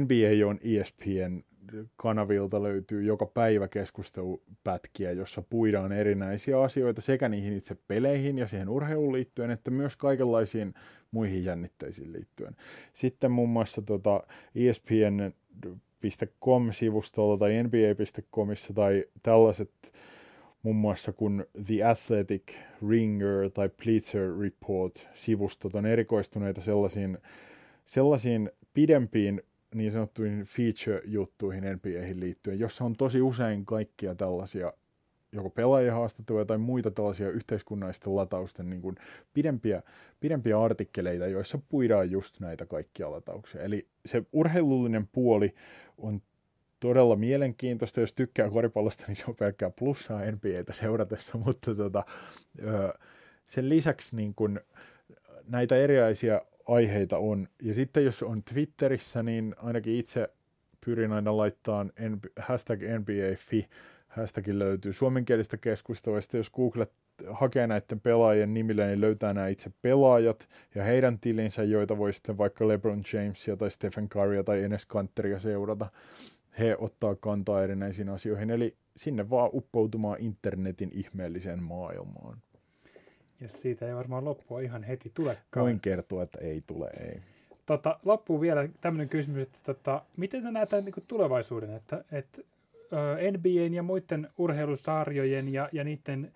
NBA 0.00 0.48
on 0.48 0.58
ESPN 0.62 1.42
kanavilta 1.96 2.62
löytyy 2.62 3.02
joka 3.02 3.26
päivä 3.26 3.68
keskustelupätkiä, 3.68 5.12
jossa 5.12 5.42
puidaan 5.42 5.92
erinäisiä 5.92 6.62
asioita 6.62 7.00
sekä 7.00 7.28
niihin 7.28 7.52
itse 7.52 7.76
peleihin 7.88 8.38
ja 8.38 8.46
siihen 8.46 8.68
urheiluun 8.68 9.12
liittyen, 9.12 9.50
että 9.50 9.70
myös 9.70 9.96
kaikenlaisiin 9.96 10.74
muihin 11.10 11.44
jännitteisiin 11.44 12.12
liittyen. 12.12 12.56
Sitten 12.92 13.30
muun 13.30 13.48
muassa 13.48 13.82
tota 13.82 14.22
ESPN.com-sivustolla 14.54 17.38
tai 17.38 17.62
NBA.comissa 17.62 18.74
tai 18.74 19.04
tällaiset 19.22 19.70
muun 20.62 20.76
muassa 20.76 21.12
kuin 21.12 21.44
The 21.66 21.84
Athletic, 21.84 22.42
Ringer 22.88 23.50
tai 23.54 23.70
Bleacher 23.84 24.38
Report-sivustot 24.40 25.74
on 25.74 25.86
erikoistuneita 25.86 26.60
sellaisiin, 26.60 27.18
sellaisiin 27.84 28.50
pidempiin 28.74 29.42
niin 29.74 29.92
sanottuihin 29.92 30.44
feature-juttuihin 30.44 31.64
NBAihin 31.64 32.20
liittyen, 32.20 32.58
jossa 32.58 32.84
on 32.84 32.96
tosi 32.96 33.22
usein 33.22 33.64
kaikkia 33.64 34.14
tällaisia 34.14 34.72
joko 35.32 35.50
pelaajien 35.50 35.94
haastatteluja 35.94 36.44
tai 36.44 36.58
muita 36.58 36.90
tällaisia 36.90 37.30
yhteiskunnallisten 37.30 38.16
latausten 38.16 38.70
niin 38.70 38.82
kuin 38.82 38.96
pidempiä, 39.34 39.82
pidempiä 40.20 40.62
artikkeleita, 40.62 41.26
joissa 41.26 41.58
puidaan 41.68 42.10
just 42.10 42.40
näitä 42.40 42.66
kaikkia 42.66 43.10
latauksia. 43.10 43.62
Eli 43.62 43.86
se 44.06 44.22
urheilullinen 44.32 45.08
puoli 45.12 45.54
on 45.98 46.22
todella 46.80 47.16
mielenkiintoista. 47.16 48.00
Jos 48.00 48.14
tykkää 48.14 48.50
koripallosta, 48.50 49.04
niin 49.06 49.16
se 49.16 49.24
on 49.28 49.36
pelkkää 49.36 49.70
plussaa 49.70 50.20
NBAtä 50.20 50.72
seuratessa, 50.72 51.38
mutta 51.38 51.74
tota, 51.74 52.04
sen 53.46 53.68
lisäksi 53.68 54.16
niin 54.16 54.34
kun 54.34 54.60
näitä 55.48 55.76
erilaisia 55.76 56.40
aiheita 56.68 57.18
on. 57.18 57.48
Ja 57.62 57.74
sitten 57.74 58.04
jos 58.04 58.22
on 58.22 58.42
Twitterissä, 58.42 59.22
niin 59.22 59.54
ainakin 59.58 59.96
itse 59.96 60.28
pyrin 60.84 61.12
aina 61.12 61.36
laittamaan 61.36 61.92
hashtag 62.36 62.80
NBAFI, 62.80 63.68
löytyy 64.52 64.92
suomenkielistä 64.92 65.56
keskustelua, 65.56 66.18
ja 66.18 66.38
jos 66.38 66.50
Google 66.50 66.86
hakee 67.30 67.66
näiden 67.66 68.00
pelaajien 68.00 68.54
nimillä, 68.54 68.86
niin 68.86 69.00
löytää 69.00 69.34
nämä 69.34 69.48
itse 69.48 69.70
pelaajat 69.82 70.48
ja 70.74 70.84
heidän 70.84 71.18
tilinsä, 71.18 71.62
joita 71.62 71.98
voi 71.98 72.12
sitten 72.12 72.38
vaikka 72.38 72.68
LeBron 72.68 73.02
Jamesia 73.12 73.56
tai 73.56 73.70
Stephen 73.70 74.08
Currya 74.08 74.44
tai 74.44 74.62
Enes 74.62 74.86
Kanteria 74.86 75.38
seurata. 75.38 75.86
He 76.58 76.76
ottaa 76.78 77.14
kantaa 77.14 77.62
erinäisiin 77.62 78.08
asioihin, 78.08 78.50
eli 78.50 78.76
sinne 78.96 79.30
vaan 79.30 79.50
uppoutumaan 79.52 80.20
internetin 80.20 80.90
ihmeelliseen 80.94 81.62
maailmaan. 81.62 82.38
Ja 83.40 83.48
siitä 83.48 83.88
ei 83.88 83.94
varmaan 83.94 84.24
loppua 84.24 84.60
ihan 84.60 84.82
heti 84.82 85.10
tulekaan. 85.14 85.64
Voin 85.64 85.80
kertoa, 85.80 86.22
että 86.22 86.38
ei 86.40 86.62
tule, 86.66 86.90
ei. 87.00 87.20
Tota, 87.66 87.98
loppuun 88.04 88.40
vielä 88.40 88.68
tämmöinen 88.80 89.08
kysymys, 89.08 89.42
että 89.42 89.58
tota, 89.62 90.02
miten 90.16 90.42
sä 90.42 90.50
näet 90.50 90.70
niin 90.72 91.04
tulevaisuuden, 91.08 91.74
että, 91.74 92.04
että 92.12 92.42
NBAn 93.32 93.74
ja 93.74 93.82
muiden 93.82 94.28
urheilusarjojen 94.38 95.52
ja, 95.52 95.68
ja 95.72 95.84
niiden 95.84 96.32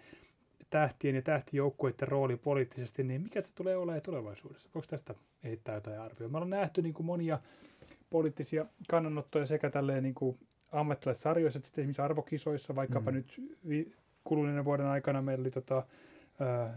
tähtien 0.71 1.15
ja 1.15 1.23
tähtijoukkueiden 1.23 2.09
rooli 2.09 2.37
poliittisesti, 2.37 3.05
niin 3.05 3.23
mikä 3.23 3.41
se 3.41 3.53
tulee 3.55 3.77
olemaan 3.77 4.03
tulevaisuudessa? 4.03 4.71
Voiko 4.75 4.87
tästä 4.91 5.15
heittää 5.45 5.75
jotain 5.75 6.01
arvioa? 6.01 6.31
Me 6.31 6.37
ollaan 6.37 6.51
nähty 6.51 6.83
niin 6.83 6.95
kuin 6.95 7.07
monia 7.07 7.39
poliittisia 8.11 8.67
kannanottoja 8.89 9.47
sekä 9.47 9.71
tälleen 9.71 10.03
niin 10.03 10.15
kuin 10.15 10.39
ammattilaissarjoissa, 10.73 11.59
että 11.59 11.67
sitten 11.67 11.83
esimerkiksi 11.83 12.03
arvokisoissa, 12.03 12.75
vaikkapa 12.75 13.11
mm. 13.11 13.15
nyt 13.15 13.41
kuluneena 14.25 14.65
vuoden 14.65 14.87
aikana 14.87 15.23
meillä 15.23 15.43
oli 15.43 15.51
tota, 15.51 15.87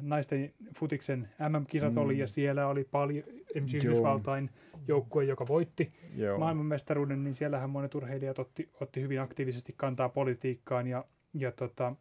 naisten 0.02 0.54
futiksen 0.76 1.30
MM-kisat 1.50 1.94
mm. 1.94 1.98
oli, 1.98 2.20
ja 2.20 2.28
siellä 2.28 2.68
oli 2.68 2.84
paljon, 2.84 3.24
esimerkiksi 3.28 3.78
Yhdysvaltain 3.78 4.50
joukkue, 4.88 5.24
joka 5.24 5.48
voitti 5.48 5.94
Joo. 6.16 6.40
maailmanmestaruuden, 6.40 7.24
niin 7.24 7.34
siellähän 7.34 7.70
monet 7.70 7.96
urheilijat 7.96 8.40
otti, 8.40 8.70
otti 8.82 9.02
hyvin 9.02 9.22
aktiivisesti 9.22 9.74
kantaa 9.78 10.10
politiikkaan, 10.10 10.88
ja, 10.88 11.06
ja 11.34 11.52
tota, 11.52 11.96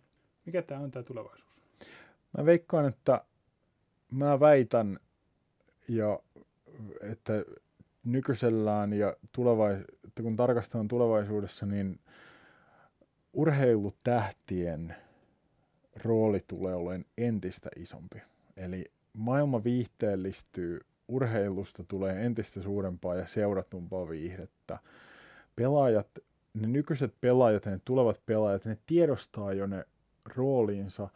mikä 0.47 0.63
tämä 0.63 0.81
on 0.81 0.91
tämä 0.91 1.03
tulevaisuus? 1.03 1.65
Mä 2.39 2.47
veikkaan, 2.47 2.89
että 2.89 3.25
mä 4.11 4.41
väitän, 4.41 4.99
ja 5.89 6.19
että 7.01 7.45
nykyisellään 8.05 8.93
ja 8.93 9.17
tulevais, 9.33 9.81
että 10.05 10.23
kun 10.23 10.37
tarkastellaan 10.37 10.89
tulevaisuudessa, 10.89 11.67
niin 11.67 12.01
urheilutähtien– 13.33 14.95
rooli 15.97 16.41
tulee 16.47 16.75
olemaan 16.75 17.05
entistä 17.19 17.71
isompi. 17.77 18.23
Eli 18.57 18.85
maailma 19.13 19.65
viihteellistyy, 19.65 20.81
urheilusta 21.09 21.85
tulee 21.89 22.27
entistä 22.27 22.63
suurempaa 22.63 23.15
ja 23.15 23.27
seuratumpaa 23.27 24.09
viihdettä. 24.09 24.79
Pelaajat, 25.57 26.09
ne 26.55 26.67
nykyiset 26.67 27.15
pelaajat 27.21 27.65
ja 27.65 27.71
ne 27.71 27.81
tulevat 27.85 28.21
pelaajat, 28.27 28.65
ne 28.65 28.79
tiedostaa 28.87 29.53
jo 29.53 29.67
ne 29.67 29.85
rooliinsa 30.37 31.09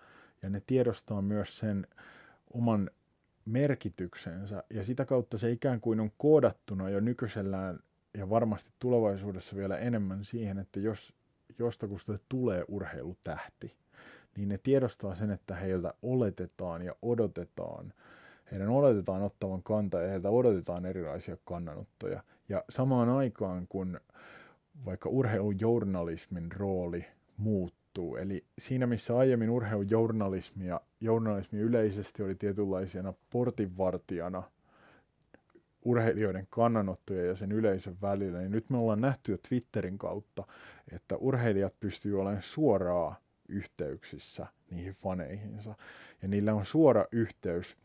ja 0.43 0.51
ne 0.51 0.63
tiedostaa 0.67 1.23
myös 1.23 1.59
sen 1.59 1.87
oman 2.55 2.91
merkityksensä 3.45 4.65
ja 4.71 4.85
sitä 4.85 5.05
kautta 5.05 5.39
se 5.39 5.51
ikään 5.51 5.81
kuin 5.81 6.01
on 6.01 6.11
koodattuna 6.19 6.91
jo 6.91 7.01
nykyisellään 7.01 7.79
ja 8.15 8.31
varmasti 8.31 8.71
tulevaisuudessa 8.79 9.57
vielä 9.57 9.79
enemmän 9.79 10.25
siihen, 10.25 10.59
että 10.59 10.81
jos 10.81 11.15
jostakusta 11.59 12.19
tulee 12.29 12.65
urheilutähti, 12.69 13.77
niin 14.39 14.49
ne 14.49 14.59
tiedostaa 14.59 15.15
sen, 15.15 15.31
että 15.31 15.55
heiltä 15.55 15.95
oletetaan 16.03 16.83
ja 16.83 16.95
odotetaan, 17.03 17.93
heidän 18.53 18.69
oletetaan 18.69 19.23
ottavan 19.23 19.63
kantaa 19.63 20.03
ja 20.03 20.09
heiltä 20.09 20.31
odotetaan 20.31 20.87
erilaisia 20.87 21.37
kannanottoja. 21.45 22.23
Ja 22.49 22.65
samaan 22.71 23.09
aikaan, 23.09 23.67
kun 23.69 24.01
vaikka 24.85 25.09
urheilujournalismin 25.09 26.53
rooli 26.53 27.05
muuttuu, 27.37 28.17
eli 28.17 28.45
siinä 28.59 28.87
missä 28.87 29.17
aiemmin 29.17 29.51
urheilujournalismi 29.51 30.67
ja 30.67 30.81
journalismi 31.01 31.59
yleisesti 31.59 32.23
oli 32.23 32.35
tietynlaisena 32.35 33.15
portinvartijana 33.31 34.43
urheilijoiden 35.85 36.47
kannanottoja 36.51 37.27
ja 37.27 37.37
sen 37.37 37.53
yleisön 37.53 37.97
välillä, 38.03 38.39
niin 38.39 38.53
nyt 38.53 38.71
me 38.71 38.79
ollaan 38.79 39.01
nähty 39.01 39.33
jo 39.33 39.39
Twitterin 39.49 39.99
kautta, 39.99 40.45
että 40.93 41.17
urheilijat 41.17 41.75
pystyy 41.81 42.21
olemaan 42.21 42.43
suoraan 42.43 43.17
yhteyksissä 43.49 44.47
niihin 44.71 44.95
faneihinsa. 44.95 45.75
Ja 46.23 46.29
niillä 46.29 46.55
on 46.55 46.65
suora 46.65 47.05
yhteys, 47.13 47.77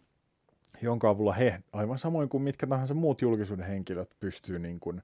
jonka 0.82 1.10
avulla 1.10 1.34
he, 1.34 1.60
aivan 1.73 1.97
samoin 1.97 2.30
kuin 2.30 2.43
mitkä 2.43 2.67
tahansa 2.67 2.93
muut 2.93 3.21
julkisuuden 3.21 3.65
henkilöt, 3.65 4.10
pystyy 4.19 4.60
niin 4.60 4.80
kuin 4.80 5.02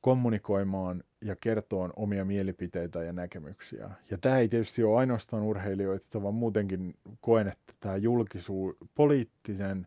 kommunikoimaan 0.00 1.04
ja 1.20 1.36
kertoa 1.36 1.90
omia 1.96 2.24
mielipiteitä 2.24 3.02
ja 3.02 3.12
näkemyksiä. 3.12 3.90
Ja 4.10 4.18
tämä 4.18 4.38
ei 4.38 4.48
tietysti 4.48 4.84
ole 4.84 4.98
ainoastaan 4.98 5.42
urheilijoita, 5.42 6.22
vaan 6.22 6.34
muutenkin 6.34 6.94
koen, 7.20 7.48
että 7.48 7.74
tämä 7.80 7.96
julkisuus, 7.96 8.76
poliittisen 8.94 9.86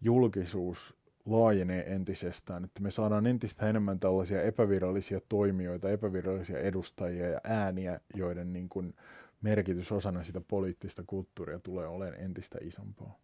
julkisuus 0.00 0.94
laajenee 1.26 1.94
entisestään, 1.94 2.64
että 2.64 2.82
me 2.82 2.90
saadaan 2.90 3.26
entistä 3.26 3.68
enemmän 3.68 4.00
tällaisia 4.00 4.42
epävirallisia 4.42 5.20
toimijoita, 5.28 5.90
epävirallisia 5.90 6.58
edustajia 6.58 7.28
ja 7.28 7.40
ääniä, 7.44 8.00
joiden 8.14 8.52
niin 8.52 8.68
kuin 8.68 8.94
merkitys 9.42 9.92
osana 9.92 10.22
sitä 10.22 10.40
poliittista 10.40 11.02
kulttuuria 11.06 11.58
tulee 11.58 11.86
olemaan 11.86 12.20
entistä 12.20 12.58
isompaa. 12.60 13.18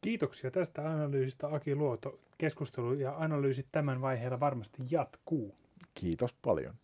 Kiitoksia 0.00 0.50
tästä 0.50 0.90
analyysistä 0.90 1.48
Aki 1.54 1.74
Luoto. 1.74 2.20
Keskustelu 2.38 2.92
ja 2.92 3.16
analyysit 3.18 3.66
tämän 3.72 4.00
vaiheella 4.00 4.40
varmasti 4.40 4.82
jatkuu. 4.90 5.54
Kiitos 5.94 6.32
paljon. 6.32 6.74